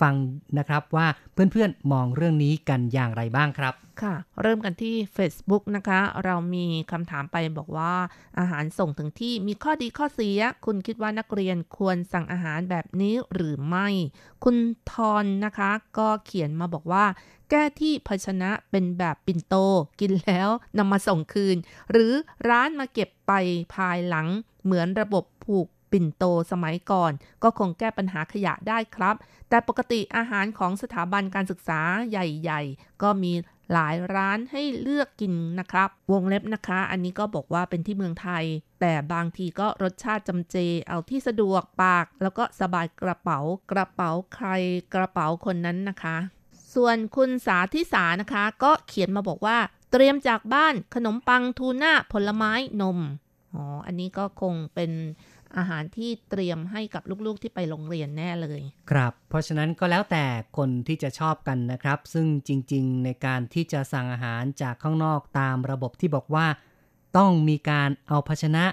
[0.00, 0.14] ฟัง
[0.58, 7.94] นะครับว่าเพื่อนๆมองเรื่องนี้กันอย่างไรบ้างครับ ค่ะ เริ่มกันที่ Facebook นะคะ เรามีคำถามไปบอกว่า
[8.38, 13.88] อาหารส่งถึงที่มีข้อดีข้อเสีย คุณคิดว่านักเรียนควรสั่งอาหารแบบนี้หรือไม่
[14.44, 14.56] คุณ
[14.92, 17.04] ทอนนะคะ ก็เขียนมาบอกว่า
[17.50, 19.54] แก้ที่ภาชนะเป็นแบบปิ่นโต
[20.00, 21.56] กินแล้วนำมาส่งคืน
[21.90, 22.12] หรือ
[22.48, 23.32] ร้านมาเก็บไป
[23.74, 24.26] ภายหลัง
[24.64, 27.12] เหมือนระบบผูก ปิ่นโตสมัยก่อน
[27.42, 29.16] ก็คงแก้ปัญหาขยะได้ครับ
[29.48, 31.80] แต่ปกติอาหารของสถาบันการศึกษา
[32.10, 33.32] ใหญ่ๆ ก็มี
[33.72, 38.44] หลายร้านให้เลือกกินนะครับ วงเล็บนะคะ อันนี้ก็บอกว่าเป็นที่เมืองไทย
[38.80, 40.56] แต่บางทีก็รสชาติจำเจ
[40.88, 44.48] เอาที่สะดวกปาก แล้วก็สบายกระเป๋ากระเป๋าใคร
[44.94, 46.16] กระเป๋าคนนั้นนะคะ
[46.74, 49.58] ส่วนคุณสาธิสานะคะ ก็เขียนมาบอกว่า
[49.92, 52.98] เตรียมจากบ้านขนมปังทูน่าผลไม้นม
[53.54, 54.90] อ๋ออันนี้ก็คงเป็น
[55.56, 60.24] อาหารที่เตรียมให้กับลูกๆที่ไปโรงเรียนแน่เลย ครับ เพราะฉะนั้นก็แล้วแต่
[60.56, 66.46] คนที่จะชอบกันนะครับ ซึ่งจริงๆ ในการที่จะสั่งอาหารจากข้างนอกตามระบบที่บอกว่า
[67.16, 68.64] ต้องมีการเอาภาชนะ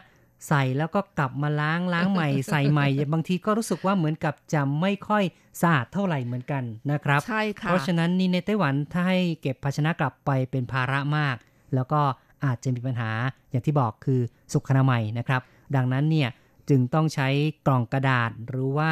[0.48, 5.24] ใส่แล้วก็กลับมาล้างล้างใหม่ใส่ใหม่บางทีก็รู้สึกว่าเหมือนกับจะไม่ค่อย
[5.62, 11.36] สะอาดเท่าไหร่เหมือนกันนะครับใช่ค่ะเพราะฉะนั้นนี่ในไต้หวันถ้าให้เก็บภาชนะกลับไปเป็นภาระมาก
[11.76, 12.02] แล้วก็
[12.46, 13.12] อาจจะมีปัญหา
[13.50, 14.20] อย่างที่บอกคือ
[14.54, 15.42] สุขอนามัยนะครับ
[15.76, 16.30] ดังนั้นเนี่ย
[16.70, 17.28] จึงต้องใช้
[17.68, 18.92] กล่องกระดาษหรือว่า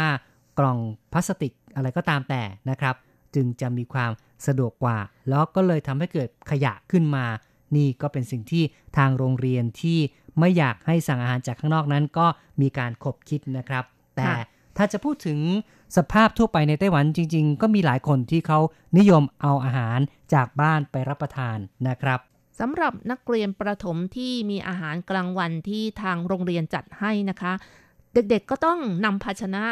[0.59, 0.79] กล่อง
[1.13, 2.95] พลาสติกอะไรก็ตามแต่นะครับ
[3.35, 4.11] จึงจะมีความ
[4.47, 4.97] สะดวกกว่า
[5.29, 7.25] แล้วก็เลยทำให้เกิดขยะขึ้นมา
[7.75, 8.63] นี่ก็เป็นสิ่งที่
[8.97, 9.99] ทางโรงเรียนที่
[10.39, 12.27] ไม่อยากให้สั่งอาหารจากข้างนอกนั้น ก็
[12.61, 13.83] มีการขบคิดนะครับ
[14.15, 14.37] แต่ค่ะ
[14.77, 15.39] ถ้าจะพูดถึง
[15.97, 18.59] สภาพทั่วไปในไต้หวันจริง ๆ ก็มีหลายคนที่เขา
[18.97, 19.99] นิยมเอาอาหาร
[20.33, 21.57] จากบ้านไปรับประทาน
[21.87, 22.19] นะครับ
[22.59, 27.53] สำหรับนักเรียนประถมที่มีอาหารกลางวันที่ทางโรงเรียนจัดให้นะคะ
[28.13, 29.63] เด็กๆก็ต้องนำภาชนะ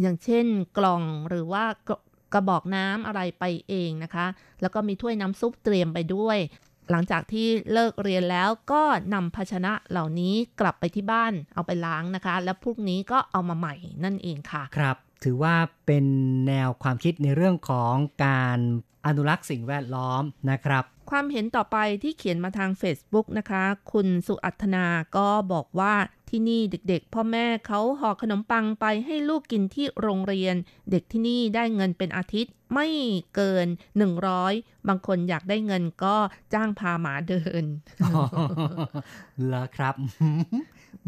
[0.00, 0.46] อย่างเช่น
[0.78, 1.98] กล่องหรือว่ากระ
[2.34, 4.26] กระบอกน้ำอะไรไปเองนะคะ
[4.60, 6.38] แล้วก็มีถ้วยน้ำซุปเตรียมไปด้วย
[6.90, 8.82] หลังจากที่เลิกเรียนแล้วก็
[9.14, 13.74] นำภาชนะเหล่านี้กลับไปที่บ้านเอาไปล้างนะคะ แล้วพรุ่งนี้ก็เอามาใหม่
[14.04, 15.54] นั่นเองค่ะ ครับ ถือว่า
[15.86, 16.04] เป็น
[16.48, 17.94] แนวความคิดในเรื่องของ
[18.24, 18.58] การ
[19.06, 25.94] อนุรักษ์สิ่งแวดล้อมนะครับ ความเห็นต่อไปที่เขียนมาทาง Facebook นะคะ คุณสุอัธนาก็บอกว่า
[26.28, 30.54] ที่นี่เด็กๆ พ่อแม่เขาห่อขนมปังไปให้ลูกกินที่โรงเรียน
[30.90, 32.88] เด็กที่นี่ได้เงินเป็นอาทิตย์ไม่
[33.34, 33.66] เกิน
[34.26, 36.16] 100 บางคนอยากได้เงินก็
[36.54, 37.64] จ้างพาหมาเดิน
[39.46, 39.94] เหรอครับ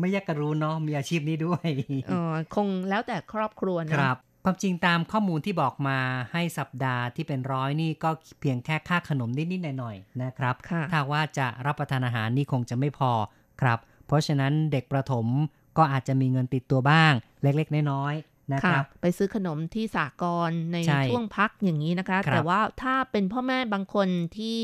[0.00, 1.68] ไม่อยากจะรู้เนาะมีอาชีพนี้ด้วย
[2.08, 5.98] เออคงแล้วแต่ครอบครัวคนะรับ ความจริงตามข้อมูลที่บอกมา
[6.32, 13.12] ให้สัปดาห์ที่เป็นร้อยนี่ก็เพียงแค่ค่าขนมนิดๆหน่อยๆนะครับค่ะถ้าว่าจะรับประทานอาหารนี่คงจะไม่พอ
[13.60, 15.26] ครับ เพราะฉะนั้นเด็กประถม
[15.78, 24.58] ก็อาจจะมีเงินติดตัวบ้าง เล็กๆน้อยๆ นะคค่ะรับไปซื้อขนมที่สากลในใช่ช่วงพักอย่างนี้นะคะ ครับ แต่ว่าถ้าเป็นพ่อแม่บางคนที่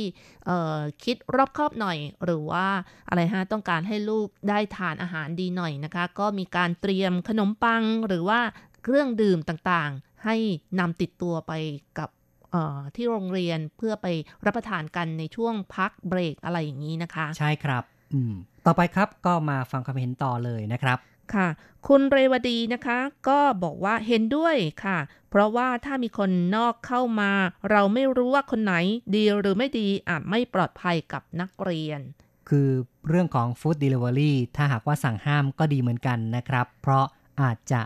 [0.46, 2.66] เอ่อคิดรอบคอบหน่อย หรือว่า
[3.08, 8.40] อะไรฮะต้องการให้ลูกได้ทานอาหารดีหน่อยนะคะ ก็มีการเตรียมขนมปังหรือว่า
[8.82, 10.36] เครื่องดื่มต่างๆ ให้
[10.78, 11.52] นำติดตัวไป
[11.98, 12.10] กับ
[12.50, 14.06] เอ่อที่โรงเรียนเพื่อไป
[14.46, 17.82] รับประทานกันในช่วงพักเบรกอะไรอย่างนี้นะคะ ใช่ครับ
[18.14, 18.34] อืม
[18.66, 20.98] ต่อไปครับก็มาฟังความเห็นต่อเลยนะครับ
[21.34, 21.48] ค่ะ
[21.88, 22.98] คุณเรวดีนะคะ
[23.28, 24.98] ก็บอกว่าเห็นด้วยค่ะ
[25.30, 27.30] เพราะว่าถ้ามีคนนอกเข้ามา
[27.70, 28.74] เราไม่รู้ว่าคนไหน
[29.14, 32.00] ดีหรือไม่ดีอาจไม่ปลอดภัยกับนักเรียน
[32.48, 32.68] คือ
[33.08, 37.04] เรื่องของ Food Delivery ถ้าหากว่าสั่งห้ามก็ดีเหมือนกันนะครับ เพราะ
[37.42, 37.80] อาจจะ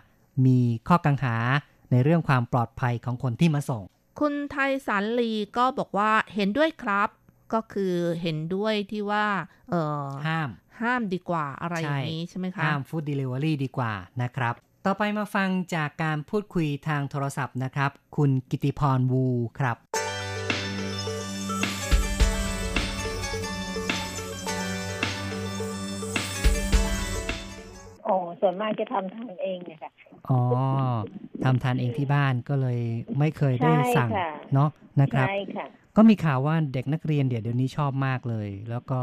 [0.47, 1.37] มีข้อกังขา
[1.91, 3.83] ในเรื่องความปลอดภัยของคนที่มาส่ง
[4.21, 7.09] คุณไทยสารลีก็บอกว่าเห็นด้วยครับ
[7.53, 9.27] ก็คือเห็นด้วยที่ว่า
[9.71, 10.51] เออห้าม
[10.83, 14.55] ห้ามดีกว่าอะไรอย่างนี้ใช่ไหมคะ ห้าม Food Delivery ดีกว่านะครับ
[14.87, 19.27] ต่อไปมาฟังจากการพูดคุยทางโทรศัพท์นะครับ คุณกิติพรวู
[19.59, 19.77] ครับ
[28.05, 29.91] โอ้ส่วนมากจะทำทานเองเนี่ยค่ะ
[30.29, 30.41] อ๋อ
[31.45, 32.79] ทำทานเองที่บ้านก็เลย
[33.19, 34.69] ไม่เคยได้ใช่สั่งค่ะเนาะ
[35.01, 35.67] นะครับใช่ค่ะ
[36.03, 39.01] ก็มีข่าวว่าเด็กนักเรียนเดี๋ยวเดี๋ยวนี้ชอบมากเลย แล้วก็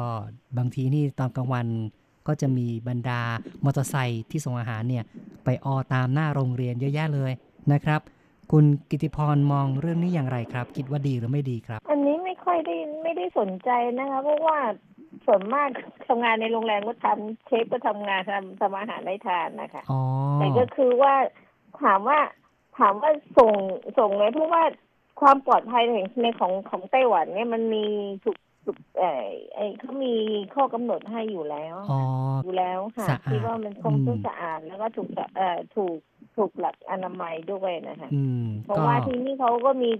[0.58, 1.68] บางทีนี่ตอนกลางวัน
[2.28, 3.22] ก็จะมีบรรดา
[3.64, 5.04] มอเตอร์ไซค์ที่ส่งอาหารเนี่ย
[5.46, 7.32] ไปออตามหน้าโรงเรียนเยอะแยะเลย
[7.74, 8.02] นะครับ
[8.52, 13.70] คุณกิติพรมองเรื่องนี้อย่างไรครับ คิดว่าดีหรือไม่ดีครับ อันนี้ไม่ค่อยได้ไม่ได้สนใจ
[14.00, 14.58] นะคะเพราะว่า
[15.26, 15.70] ส่วนมาก
[16.08, 20.02] ทำงานในโรงแรมก็ทำเชฟก็ทำงานทำทำอาหารได้ทานนะคะอ๋อ
[20.40, 21.14] แต่ก็คือว่า
[21.82, 22.20] ถามว่า
[22.80, 23.52] ถามว่าส่ง
[23.98, 24.64] ส่งไหมเพราะว่า
[25.20, 27.86] ความปลอดภัยในในของของไต้หวันเนี่ยมันมี
[28.24, 30.14] ถูกสุขเอ่อไอเขามี
[30.56, 32.02] ข้อกำหนดให้อยู่แล้วอ๋อ
[32.44, 35.98] อยู่แล้วค่ะสะอาดที่ว่ามันคงอืมต้องสะอาดแล้วก็ถูกสะเอ่อถูก
[36.36, 39.92] ถูกหลักอนามัยด้วยนะคะอืมเพราะก็ว่าที่นี่เขาก็มี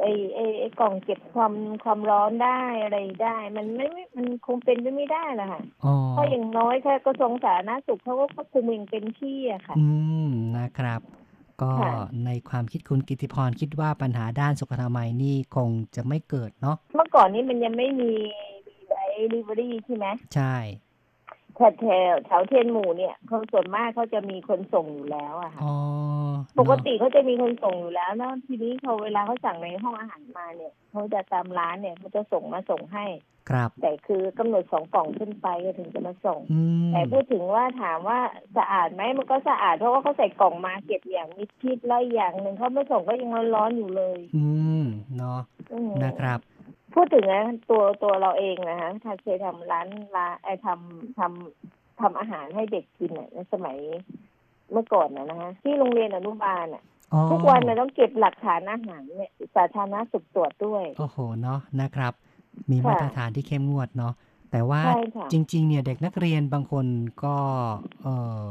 [0.00, 1.54] ไอไอไอกล่องเก็บความ
[1.84, 9.86] ความร้อนได้อะไรได้ มันไม่ไม่มันคงเป็นไปไม่ได้ละค่ะอ๋อเพราะอย่างน้อยแค่กระทรวงสาธารณสุขเขาก็ควบคุมอย่างเต็มที่อะค่ะ อื
[10.26, 11.00] มนะครับ
[11.62, 11.94] ก็ค่ะ
[12.26, 18.10] ในความคิดคุณกิติพรคิดว่าปัญหาด้านสุขอนามัยนี่คงจะไม่เกิดเนาะเมื่อก่อนนี้มันยังไม่มี
[18.88, 18.94] ได
[19.32, 20.56] ลิเวอรี่ใช่ไหมใช่
[21.56, 25.74] แถวแถวแถวเทียนหมู่เนี่ยเขาส่วนมากเขาจะมีคนส่งอยู่แล้วอะค่ะอ๋อ
[26.56, 33.04] ปกเนาะติเขาจะมีคนส่งอยู่แล้วแล้วทีนี้เขาเวลาเขาสั่งในห้องอาหารมาเนี่ยเขาจะตามร้านเนี่ยเขาจะส่งมาส่งให้
[33.50, 38.18] ครับแต่คือกำหนดสองกล่องขึ้นไปก็ถึงจะมาส่งอืมแต่พูดถึงว่าถามว่า
[38.56, 44.44] สะอาดไหมมันก็สะอาดเพราะว่าเขาใส่กล่องมาเก็บอย่างมิดชิดแล้วอย่างหนึ่งเขาไม่ส่งก็ยังร้อนๆอยู่เลย อื
[44.82, 44.84] ม
[45.16, 45.40] เนาะ
[45.72, 46.38] อืมนะครับ
[46.94, 53.78] พูดถึงนะตัวตัวเราเองนะฮะถ้าเคยทำร้านร้านไอทำทำทำอาหารให้เด็กกินอะในสมัย
[54.72, 56.82] เมื่อก่อนนะนะฮะที่โรงเรียนอนุบาลอะ
[57.12, 62.12] อ๋อทุกวันเนี่ยต้องเก็บหลักฐานอาหารเนี่ยสาธารณสุขตรวจด้วย โอ้โหเนาะนะครับ
[62.70, 64.14] มีค่ะมาตรฐานที่เข้มงวดเนาะ
[64.52, 66.86] แต่ว่าใช่ค่ะจริง ๆ เนี่ยเด็กนักเรียนบางคน
[67.24, 67.36] ก็
[68.02, 68.08] เอ
[68.40, 68.42] อ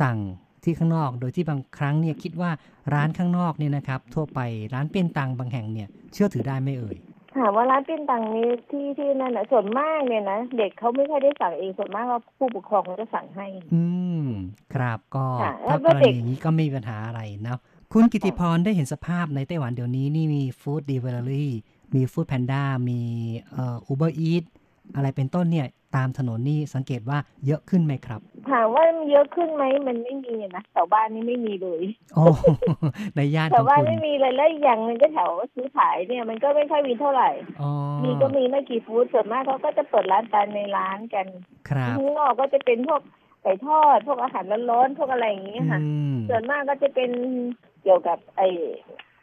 [0.00, 0.18] สั่ง
[0.64, 2.50] ที่ข้างนอก โดยที่บางครั้งเนี่ยคิดว่า
[2.94, 4.40] ร้านข้างนอกเนี่ยนะครับ ทั่วไป
[4.74, 6.96] ร้านเป็นตังบางแห่งเนี่ยเชื่อถือได้ไหมเอ่ย
[7.38, 13.84] ถามว่าร้านปิ้นตังนี้ที่ที่นั่นนะส่วนมากเนี่ยนะเด็กเขาไม่ค่อยได้สั่งเองส่วนมากว่าผู้ปกครองเขาจะสั่งให้ อื
[14.24, 14.26] ม
[14.74, 17.58] ครับก็ค่ะแล้ถ้าวกก็รเด็ณีกอย่างนี้ก็ไม่มีปัญหาอะไรเนาะ
[17.92, 21.52] คุณกิติพรได้เห็นสภาพในไต้หวันเดี๋ยวนี้นี่มีฟู้ดดีเวลรี่
[21.94, 23.00] มีฟู้ดแพนด้ามี
[23.52, 24.44] เอ่ออูเบอร์อีท
[24.94, 25.66] อะไรเป็นต้นเนี่ย
[25.96, 28.20] ตามถนนนี่สังเกตว่าเยอะขึ้นไหมครับ
[28.50, 31.84] ถามว่ามันเยอะขึ้นไหมมันไม่มีนะแถวบ้านนี่ไม่มีเลย
[32.14, 32.24] โอ้
[33.16, 37.30] ในย่านแถขอวงบ้านคุณไม่มีเลยแล้วอีกอย่างหนึ่งก็แถวซื้อขายเนี่ยมันก็ไม่ค่อยมีเท่าไหร่
[37.60, 37.70] อ๋อ
[38.04, 41.26] มีก็มีไม่กี่ฟู้ดส่วนมากเขาก็จะเปิดร้านกันในร้านกัน
[41.68, 43.00] ครับข้างนอกก็จะเป็นพวก
[43.42, 47.10] ไก่ทอดพวกอาหารร้อนๆพวกอะไรอย่างเงี้ยค่ะอืมส่วนมากก็จะเป็น
[47.82, 48.42] เกี่ยวกับไอ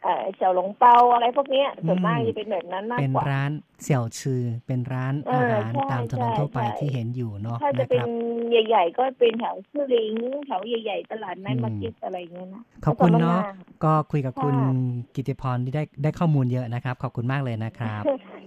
[0.02, 3.50] เอ่อเฉาหลงเปาอะไรพวกเนี้ยส่วนมากอืมจะเป็นแบบนั้นมากเป็นกว่าร้าน
[3.82, 8.08] เสี่ยวชือเป็นร้านเออาอหารใช่ตามถนนใช่ทั่วไปใช่ที่เห็นอยู่เนาะถ้าจะนะเป็คนรับ
[8.50, 10.14] ใหญ่ๆ ก็เป็นแถวชื่อลิง
[10.46, 14.70] แถวใหญ่ ๆ ตลาดนัดอืมมาร์เก็ตอะไรเงี้ยนะขอบคุณเนาะแล้วก็มก็คุยกับคุณค่ะ
[15.14, 18.02] กิติพรที่ได้ได้ข้อมูลเยอะนะครับ ขอบคุณมากเลยนะครับ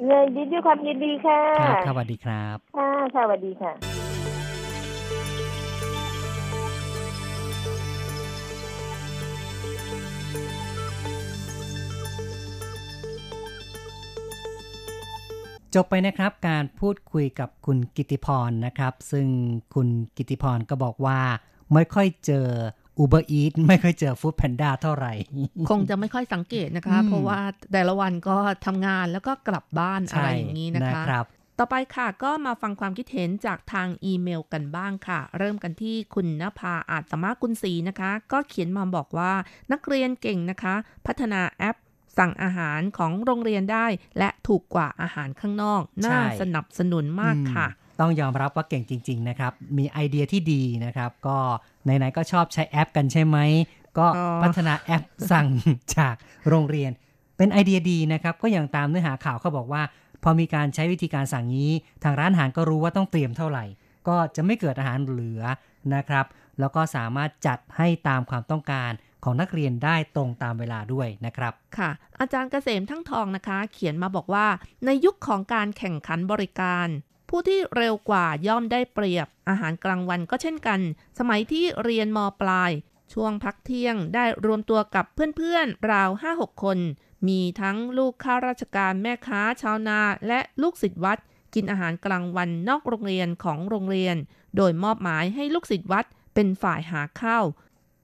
[0.06, 4.25] เงินยินดีความยินดีค่ะครับครับสวัสดีครับค่ะค่ะสวัสดีค่ะ
[15.76, 19.28] จบไปนะครับการพูดคุยกับคุณกิติพรนะครับ ซึ่ง
[19.74, 21.20] คุณกิติพรก็บอกว่า
[21.74, 22.48] ไม่ค่อยเจอ
[23.04, 25.14] Uber Eats ไม่ค่อยเจอ Food Panda เท่าไหร่
[25.70, 27.40] คงจะไม่ค่อยสังเกตนะคะอืมเพราะว่า
[27.74, 31.26] แต่ละวันก็ทำงานแล้วก็กลับบ้านอะไรอย่างนี้นะคะครับ
[31.60, 39.32] ต่อไปค่ะก็มาฟังความคิดเห็นจากทางอีเมลกันบ้างค่ะ เริ่มกันที่คุณนภาอาจสมากุลศรีนะคะ ก็เขียนมาบอกว่า
[39.72, 41.78] นักเรียนเก่งนะคะ พัฒนาแอป
[42.18, 43.86] สั่งอาหารของโรงเรียนได้
[44.18, 51.38] และถูกกว่าอาหารข้างนอก น่าใช่สนับสนุนมากค่ะอืมต้องยอมรับว่าเก่งจริง ๆ นะครับ มีไอเดียที่ดีนะครับ ก็
[51.84, 53.38] ไหนๆก็ชอบใช้แอปกันใช่ไหม
[53.98, 55.48] ก็อ๋อพัฒนาแอปสั่ง
[55.98, 56.16] จาก
[56.50, 56.92] โรงเรียน
[57.38, 59.82] เป็นไอเดียดีนะครับ ก็อย่างตามเนื้อหาข่าวเขาบอกว่า
[60.24, 61.72] พอมีการใช้วิธีการสั่งนี้
[62.04, 63.66] ทางร้านอาหารก็รู้ว่าต้องเตรียมเท่าไหร่
[64.08, 65.42] ก็จะไม่เกิดอาหารเหลือ
[65.96, 66.26] นะครับ
[66.60, 68.92] แล้วก็สามารถจัดให้ตามความต้องการ
[69.26, 74.48] ของนักเรียนได้ตรงตามเวลาด้วยนะครับ ค่ะ อาจารย์เกษมทั้งทองนะคะ เขียนมาบอกว่า
[74.86, 76.88] ในยุคของการแข่งขันบริการ
[77.30, 80.80] ผู้ที่เร็วกว่าย่อมได้เปรียบ อาหารกลางวันก็เช่นกัน
[81.20, 82.72] สมัยที่เรียนมปลาย
[83.14, 85.06] ช่วงพักเที่ยงได้รวมตัวกับ
[85.38, 86.78] เพื่อนๆราว5-6 คน
[87.28, 91.20] มีทั้งลูกข้าราชการแม่ค้าชาวนา และลูกศิษย์วัด
[91.54, 94.16] กินอาหารกลางวันนอกโรงเรียนของโรงเรียน
[94.58, 97.46] โดยมอบหมายให้ลูกศิษย์วัดเป็นฝ่ายหาข้าว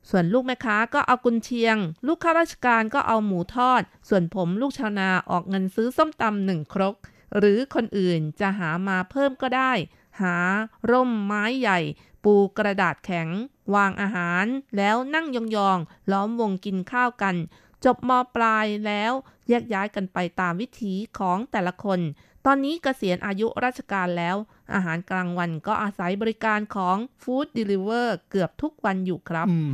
[0.10, 1.78] ส่วนลูกแม่ค้าก็เอากุนเชียง
[2.08, 6.95] ลูกข้าราชการก็เอาหมูทอด ส่วนผมลูกชาวนาออกเงินซื้อส้มตำหนึ่งครก
[7.38, 9.72] หรือคนอื่นจะหามาเพิ่มก็ได้
[10.22, 10.38] หา
[10.91, 11.80] ร่มไม้ใหญ่
[12.24, 13.30] ปูกระดาษแข็ง
[13.76, 14.45] วางอาหาร
[14.78, 15.38] แล้วนั่งย
[15.68, 17.36] องๆ ล้อมวงกินข้าวกัน
[17.86, 19.14] จบมปลายแล้ว
[19.49, 21.99] แยกย้ายกันไปตามวิถีของแต่ละคน
[22.46, 24.36] ตอนนี้เกษียณอายุราชการแล้ว
[24.74, 29.70] อาหารกลางวันก็อาศัยบริการของ Food Deliver เกือบทุกวันอยู่ครับอืม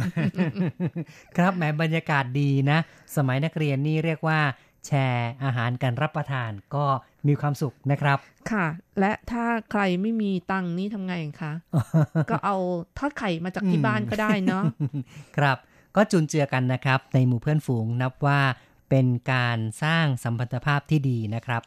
[1.37, 2.79] ครับแหมบรรยากาศดีนะ
[3.15, 4.39] สมัยนักเรียนนี่เรียกว่า
[4.85, 6.85] แชร์อาหารกันรับประทานก็
[7.27, 8.17] มีความสุขนะครับ
[8.51, 8.65] ค่ะ
[8.99, 11.53] และถ้าใครไม่มีตังค์นี่ทำไงคะ
[12.29, 12.57] ก็เอา
[12.97, 14.63] ทอดไข่มาจากที่บ้านก็ได้เนาะ
[15.37, 15.57] ครับ
[15.95, 18.39] ก็จุนเจือกันนะครับ ในหมู่เพื่อนฝูงนับว่า
[18.89, 21.61] เป็นการสร้างสัมพันธภาพที่ดีนะครับ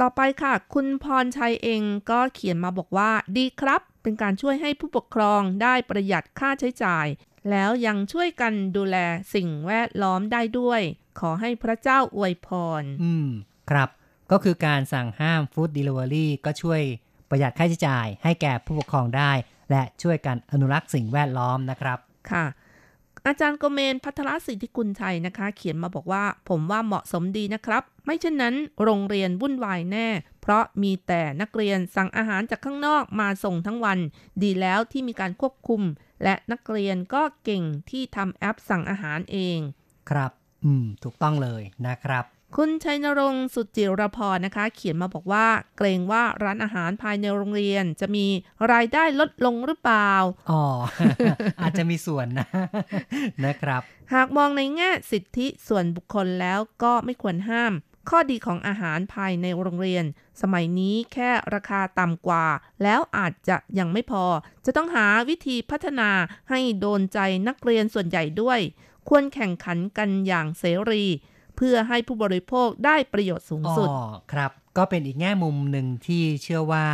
[0.00, 7.06] ต่อไปค่ะ คุณพรชัยเองก็เขียนมาบอกว่าดีครับ เป็นการช่วยให้ผู้ปกครองได้ประหยัดค่าใช้จ่าย
[7.50, 8.96] แล้วยังช่วยกันดูแล
[9.34, 10.80] สิ่งแวดล้อมได้ด้วย
[11.20, 12.48] ขอให้พระเจ้าอวยพ
[12.80, 13.28] ร อืม
[13.70, 13.88] ครับ
[14.30, 16.80] ก็คือการสั่งห้ามฟู้ดเดลิเวอรี่ก็ช่วย
[17.30, 19.32] ประหยัดค่าใช้จ่าย ให้แก่ผู้ปกครองได้
[19.70, 21.98] และช่วยกันอนุรักษ์สิ่งแวดล้อมนะครับ
[22.30, 22.44] ค่ะ
[23.26, 28.54] อาจารย์โกเมนพัทรสิทธิกุลชัยนะคะ เขียนมาบอกว่า ผมว่าเหมาะสมดีนะครับ ไม่เช่นนั้น
[28.84, 30.08] โรงเรียนวุ่นวายแน่
[30.42, 33.98] เพราะมีแต่นักเรียนสั่งอาหารจากข้างนอกมาส่งทั้งวัน
[34.42, 35.82] ดีแล้วที่มีการควบคุม
[36.24, 39.58] และนักเรียนก็เก่งที่ทำแอปสั่งอาหารเอง
[40.10, 40.32] ครับ
[40.64, 42.24] อืม ถูกต้องเลยนะครับ
[42.58, 45.46] คุณชัยนรงค์สุจิรพรนะคะ เขียนมาบอกว่า
[45.76, 48.26] เกรงว่าร้านอาหารภายในโรงเรียนจะมี
[48.72, 50.12] รายได้ลดลงหรือเปล่า
[50.50, 50.62] อ๋อ
[51.60, 52.46] อาจจะมีส่วนนะ
[53.44, 53.82] นะครับ
[54.14, 57.72] หากมองในแง่สิทธิส่วนบุคคลแล้วก็ไม่ควรห้าม
[58.10, 60.04] ข้อดีของอาหารภายในโรงเรียน
[60.42, 62.46] สมัยนี้แค่ราคาต่ำกว่า
[62.82, 64.24] แล้วอาจจะยังไม่พอ
[64.64, 66.10] จะต้องหาวิธีพัฒนา
[66.50, 68.60] ให้โดนใจนักเรียนส่วนใหญ่ด้วย
[69.08, 71.04] ควรแข่งขันกันอย่างเสรี
[71.56, 73.88] เพื่อให้ผู้บริโภคได้ประโยชน์สูงอ๋อสุด
[74.32, 76.86] ครับ ก็เป็นอีกแง่มุมหนึ่งที่เชื่อว่า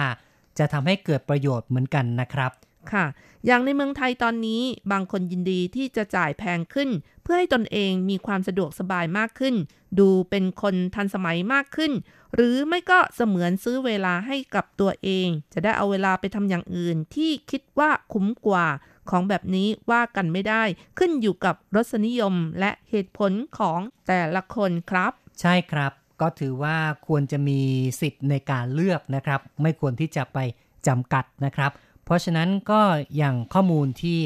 [0.59, 2.53] จะทำให้เกิดประโยชน์เหมือนกันนะครับ
[2.93, 3.07] ค่ะ
[3.47, 6.89] อย่างในเมืองไทยตอนนี้บางคนยินดีที่จะจ่ายแพงขึ้น
[7.23, 9.55] เพื่อให้ตนเองมีความสะดวกสบายมากขึ้น
[9.99, 11.93] ดูเป็นคนทันสมัยมากขึ้น
[12.35, 18.67] หรือไม่ก็เสมือนซื้อเวลาให้กับตัวเอง จะได้เอาเวลาไปทำอย่างอื่นที่คิดว่าคุ้มกว่า
[19.11, 20.63] ของแบบนี้ว่ากันไม่ได้
[20.99, 27.61] ขึ้นอยู่กับรสนิยมและเหตุผลของแต่ละคนครับ ใช่ครับ ก็ถือว่าควรจะมี
[28.01, 30.39] สิทธิ์ในการเลือกนะครับ ไม่ควรที่จะไป
[30.87, 31.71] จำกัดนะครับ
[32.05, 32.81] เพราะฉะนั้นก็
[33.17, 34.19] อย่างข้อมูลที่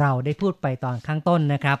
[0.00, 1.78] เราได้พูดไปตอนข้างต้นนะครับ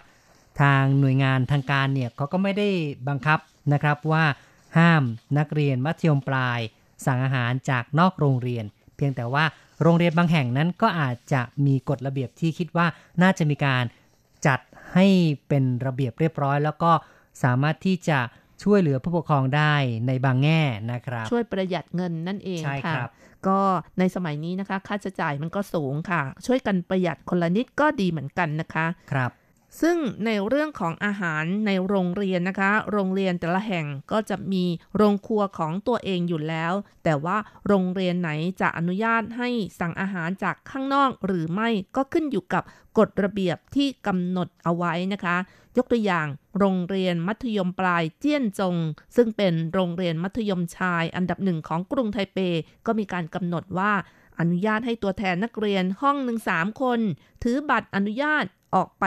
[0.60, 2.68] ทางหน่วยงานทางการเนี่ยเขาก็ไม่ได้
[3.08, 3.38] บังคับ
[3.72, 4.24] นะครับว่า
[4.78, 5.02] ห้าม
[5.38, 6.60] นักเรียนมัธยมปลาย
[7.06, 8.64] สั่งอาหารจากนอกโรงเรียน
[8.96, 9.44] เพียงแต่ว่า
[9.82, 12.86] โรงเรียนบางแห่งนั้นก็อาจจะมีกฎระเบียบที่คิดว่า
[13.22, 13.84] น่าจะมีการ
[14.46, 14.60] จัด
[14.94, 15.06] ให้
[15.48, 16.92] เป็นระเบียบเรียบร้อย แล้วก็
[17.42, 18.18] สามารถที่จะ
[18.64, 19.74] ช่วยเหลือผู้ปกครองได้
[20.06, 20.62] ในบางแง่
[20.92, 23.10] นะครับ ช่วยประหยัดเงินนั่นเองใช่ค่ะครับ
[23.48, 23.58] ก็
[23.98, 29.30] ในสมัยนี้นะคะ ค่าใช้จ่ายมันก็สูงค่ะ ช่วยกันประหยัดคนละนิดก็ดีเหมือนกันนะคะ ครับ
[29.80, 34.64] ซึ่งในเรื่องของอาหารในโรงเรียนนะคะ โรงเรียนแต่ละแห่งก็จะมี
[34.96, 36.72] โรงครัวของตัวเองอยู่แล้ว
[37.04, 37.36] แต่ว่า
[37.68, 39.48] โรงเรียนไหนจะอนุญาตให้
[39.80, 42.62] สั่งอาหารจากข้างนอกหรือไม่ก็ขึ้นอยู่กับ
[42.98, 45.36] กฎระเบียบที่กำหนดเอาไว้นะคะ
[45.76, 46.26] ยกตัวอย่าง
[46.58, 48.76] โรงเรียนมัธยมปลายเจี้ยนจง
[49.16, 52.38] ซึ่งเป็นโรงเรียนมัธยมชายอันดับหนึ่งของกรุงไทเป
[52.86, 53.92] ก็มีการกำหนดว่า
[54.40, 57.00] อนุญาตให้ตัวแทนนักเรียนห้องหนึ่งสามคน
[57.42, 58.44] ถือบัตรอนุญาต
[58.74, 59.04] ออกไป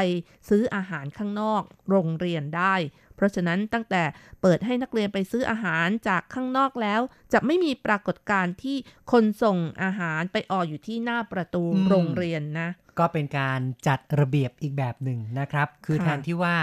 [0.49, 2.75] ซื้ออาหารข้างนอกโรงเรียนได้
[3.15, 4.03] เพราะฉะนั้นตั้งแต่
[4.41, 7.01] เปิดให้นักเรียนไปซื้ออาหารจากข้างนอกแล้ว
[7.33, 8.77] จะไม่มีปรากฏการณ์ที่
[9.11, 16.55] คนส่งอาหารไปอออยู่ที่หน้าประตูอืมโรงเรียนนะ ก็เป็นการจัดระเบียบอีกแบบหนึ่งนะครับ คือค่ะแทนที่ว่า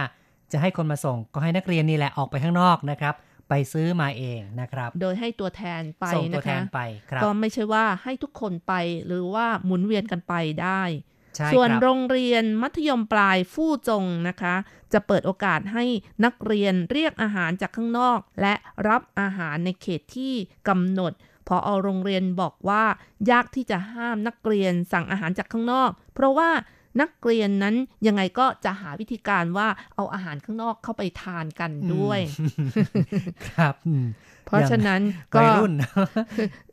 [0.53, 3.15] จะให้คนมาส่งก็ให้นักเรียนนี่แหละออกไปข้างนอกนะครับ
[3.49, 6.81] ไปซื้อมาเองนะครับ โดยให้ตัวแทนไปส่งตัวนะแทคะนไป
[7.11, 8.75] ครับก็ไม่ใช่ว่าให้ทุกคนไป
[9.07, 11.18] หรือว่าหมุนเวียนกันไปได้ใช่
[11.55, 14.55] ส่วนครับโรงเรียนมัธยมปลายฟู่จงนะคะ
[14.93, 15.85] จะเปิดโอกาสให้
[16.25, 18.55] นักเรียนเรียกอาหารจากข้างนอก และ
[18.89, 20.35] รับอาหารในเขตที่
[20.69, 21.13] กำหนด
[21.49, 22.85] พอเอาโรงเรียนบอกว่า
[23.31, 26.51] ยากที่จะห้ามนักเรียนสั่งอาหารจากข้างนอก เพราะว่า
[27.01, 27.75] นักเรียนนั้น
[28.07, 32.21] ยังไงก็จะหาวิธีการว่าเอาอาหารข้างนอกเข้าไปทานกันด้วย
[33.49, 34.07] ครับอืม
[34.47, 35.01] เพราะฉะนั้น
[35.35, 35.73] ก็วัยรุ่น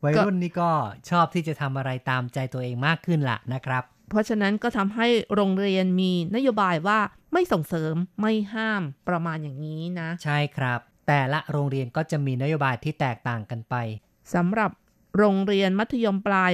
[0.04, 0.70] วัยรุ่นนี่ก็
[1.10, 7.00] ชอบที่จะทำอะไรตามใจตัวเองมากขึ้นล่ะนะครับ เพราะฉะนั้นก็ทำให้โรงเรียนมีนโยบายว่า
[7.34, 13.76] ไม่ส่งเสริมไม่ห้ามประมาณอย่างนี้นะ ใช่ครับ แต่ละโรงเรียนก็จะมีนโยบายที่แตกต่างกันไป
[14.34, 14.72] สำหรับ
[15.18, 16.52] โรงเรียนมัธยมปลาย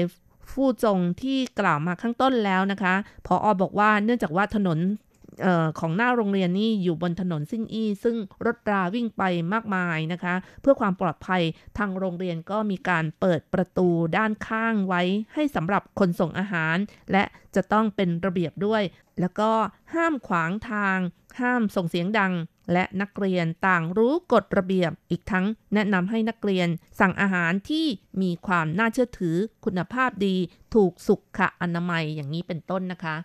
[0.52, 2.94] ฟู่จงที่กล่าวมาข้างต้นแล้วนะคะ
[3.26, 4.80] พออบอกว่าเนื่องจากว่าถนน
[5.11, 9.24] เออของหน้าโรงเรียนนี่อยู่บนถนนซิ่งอี้ ซึ่งรถราวิ่งไป
[9.54, 11.42] มากมายนะคะ เพื่อความปลอดภัย
[11.78, 15.02] ทางโรงเรียนก็มีการเปิดประตูด้านข้างไว้
[15.34, 16.78] ให้สำหรับคนส่งอาหาร
[17.12, 17.24] และ
[17.56, 18.84] จะต้องเป็นระเบียบด้วย
[19.20, 19.52] แล้วก็
[19.94, 20.98] ห้ามขวางทาง
[21.40, 22.34] ห้ามส่งเสียงดัง
[22.74, 26.68] และนักเรียนต่างรู้กฎระเบียบ อีกทั้งแนะนำให้นักเรียน
[27.00, 27.86] สั่งอาหารที่
[28.22, 30.36] มีความน่าเชื่อถือคุณภาพดี
[30.76, 33.16] ถูกสุขอนามัยอย่างนี้เป็นต้นนะคะ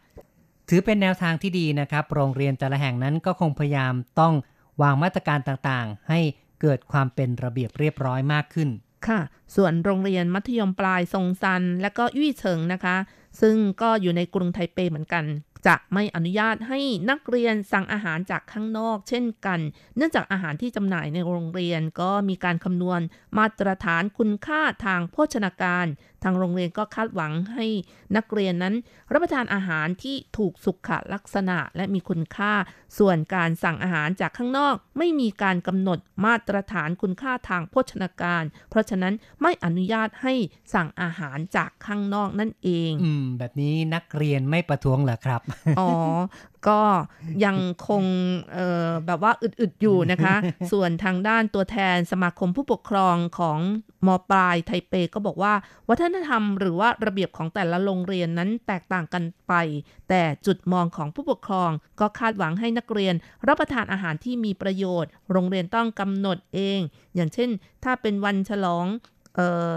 [0.68, 4.34] ถือเป็นแนวทางที่ดีนะครับ โรงเรียนแต่ละแห่งนั้นก็คงพยายามต้อง
[4.82, 6.20] วางมาตรการต่างๆ ให้
[6.60, 8.68] เกิดความเป็นระเบียบเรียบร้อยมากขึ้น
[9.08, 9.20] ค่ะ
[9.56, 12.96] ส่วนโรงเรียนมัธยมปลายทรงซัน และก็ยี่เฉิงนะคะ
[13.40, 15.24] ซึ่งก็อยู่ในกรุงไทเปเหมือนกัน
[15.66, 19.60] จะไม่อนุญาตให้นักเรียนสั่งอาหารจากข้างนอก เช่นกัน
[19.96, 23.00] เนื่องจากอาหารที่จำหน่ายในโรงเรียนก็มีการคำนวณ
[23.38, 27.66] มาตรฐานคุณค่าทางโภชนาการางโรงเรียนก็คาดหวังให้
[28.16, 28.74] นักเรียนนั้น
[29.12, 32.52] รับประทานอาหารที่ถูกสุขลักษณะและมีคุณค่า
[32.98, 40.34] ส่วนการสั่งอาหารจากข้างนอก ไม่มีการกำหนดมาตรฐานคุณค่าทางโภชนาการ เพราะฉะนั้นไม่อนุญาตให้
[40.74, 45.40] สั่งอาหารจากข้างนอกนั่นเอง อืม แบบนี้นักเรียนไม่ประท้วงเหรอครับ
[45.80, 45.90] อ๋อ
[46.68, 46.80] ก็
[47.44, 47.56] ยัง
[47.88, 48.04] คง
[48.52, 50.34] เอ่อแบบว่าอึดๆอยู่นะคะ
[50.72, 53.58] ส่วนทางด้านตัวแทนสมาคมผู้ปกครองของ
[54.06, 55.54] มปลายไทเปก็บอกว่า
[55.88, 59.52] วัฒนธรรมหรือว่าระเบียบของแต่ละโรงเรียนนั้นแตกต่างกันไป
[60.08, 63.14] แต่จุดมองของผู้ปกครอง ก็คาดหวังให้นักเรียน
[63.48, 66.80] รับประทานอาหารที่มีประโยชน์ โรงเรียนต้องกำหนดเอง
[67.14, 67.50] อย่างเช่น
[67.84, 68.86] ถ้าเป็นวันฉลอง
[69.36, 69.76] เอ่อ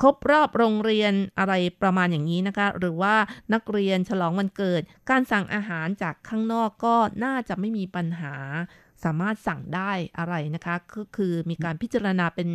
[0.00, 3.14] ครบรอบโรงเรียนอะไรประมาณอย่างนี้นะคะ หรือว่า
[3.52, 8.34] นักเรียนฉลองวันเกิด การสั่งอาหารจากข้างนอกก็น่าจะไม่มีปัญหา
[9.04, 12.48] สามารถสั่งได้อะไรนะคะก็คือมีการพิจารณาเป็น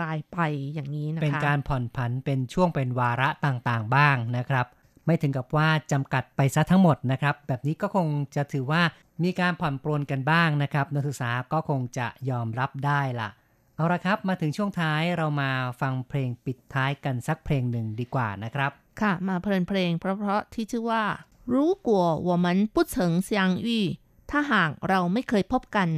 [0.00, 0.38] รายๆไป
[0.74, 4.66] อย่างนี้นะคะ เป็นการผ่อนผันเป็นช่วงเป็นวาระต่างๆ บ้างนะครับ
[5.06, 8.06] ไม่ถึงกับว่าจำกัดไปซะทั้งหมดนะครับ แบบนี้ก็คง
[8.36, 8.82] จะถือว่า
[9.24, 13.28] มีการผ่อนปรนกันบ้างนะครับ นักศึกษาก็คงจะยอมรับได้ล่ะ
[13.76, 15.50] เอาละครับมาถึงช่วงท้ายเรามา
[15.80, 18.70] ฟังเพลงปิดท้ายกันสักเพลงหนึ่งดีกว่านะครับ
[19.00, 21.04] ค่ะมาเพลินเพลงเพราะๆที่ชื่อว่า
[21.52, 23.86] รู้กัวว่ามันปุเฉิงเซียงอี้
[24.30, 25.88] ถ้าหากเราไม่เคยพบกัน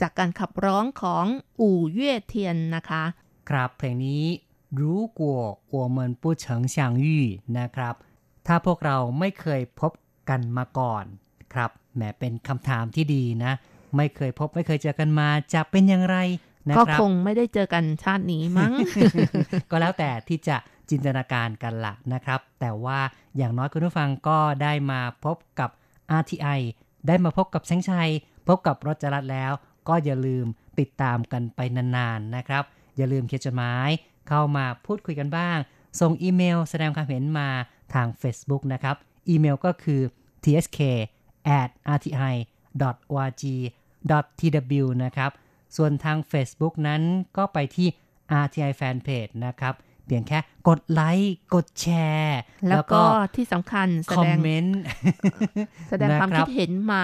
[0.00, 1.26] จากการขับร้องของ
[1.60, 3.02] อู่เย่เทียนนะคะ
[3.50, 4.24] ครับเพลงนี้
[4.80, 5.40] รู้กัว
[5.72, 7.24] ว่ามันปุเฉิงเซียงอี้
[7.58, 7.94] นะครับ
[8.46, 9.92] ถ้าพวกเราไม่เคยพบ
[10.28, 11.04] กันมาก่อน
[11.54, 13.52] ครับแหมเป็นคำถามที่ดีนะ
[13.96, 16.16] ไม่เคยพบไม่เคยเจอกันมาจะเป็นอย่างไร
[16.76, 18.72] ก็ครับคงไม่ได้เจอกันชาตินี้มั้ง
[19.70, 20.56] ก็แล้วแต่ที่จะ
[20.90, 22.98] จินตนาการกันละนะครับ แต่ว่า
[23.36, 25.70] อย่างน้อยคุณผู้ฟังก็ได้มาพบกับ
[26.20, 26.60] RTI
[27.06, 28.10] ได้มาพบกับแสงชัย
[28.48, 29.52] พบกับรจรัสแล้ว
[29.88, 30.46] ก็อย่าลืม
[30.78, 32.62] ติดตามกันไปนานๆนะครับ
[32.96, 33.88] อย่าลืมเขียนจดหมาย
[34.28, 35.58] เข้ามาพูดคุยกันบ้าง
[36.00, 37.48] ส่งอีเมลแสดงความเห็นมา
[37.94, 38.96] ทาง Facebook นะครับ
[39.28, 40.00] อีเมลก็คือ
[40.44, 40.78] tsk
[41.60, 42.34] at rti
[43.18, 43.42] org
[44.38, 45.30] tw นะครับ
[45.76, 47.02] ส่วนทาง Facebook นั้น
[47.36, 47.88] ก็ไปที่
[48.44, 49.74] RTI Fanpage นะครับ
[50.06, 53.02] เพียงแค่กดไลค์ กดแชร์ แล้วก็
[53.36, 54.80] ที่สำคัญแสคอดมงเมนต์
[55.88, 57.02] แสดงความนะครับคิดเห็นมา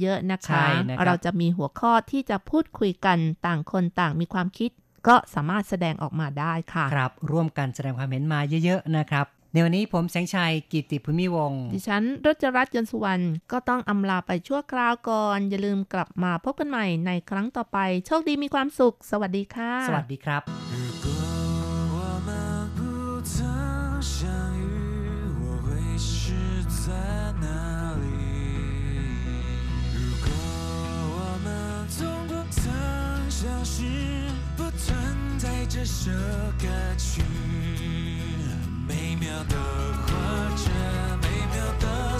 [0.00, 4.70] เยอะๆนะคะใช่นะครับเราจะมีหัวข้อที่จะพูดคุยกันต่างคนต่างมีความคิด
[5.08, 20.42] ก็สามารถแสดงออกมาได้ค่ะ ครับ ร่วมกันแสดงความเห็นมาเยอะ ๆ นะครับ ในวันนี้ผมแสงชัยกิติภูมิวงดิฉันรัชรัตน์ยนสุวรรณก็ต้องอำลาไปชั่วคราวก่อน อย่าลืมกลับมาพบกันใหม่ในครั้งต่อไป โชคดีมีความสุข สวัสดีค่ะ สวัสดีครับ
[34.56, 34.96] 不存
[35.38, 36.10] 在这首
[36.62, 38.13] 歌曲。
[38.86, 39.56] 美妙的
[40.06, 40.12] 活
[40.56, 40.70] 着，
[41.22, 42.13] 美妙的。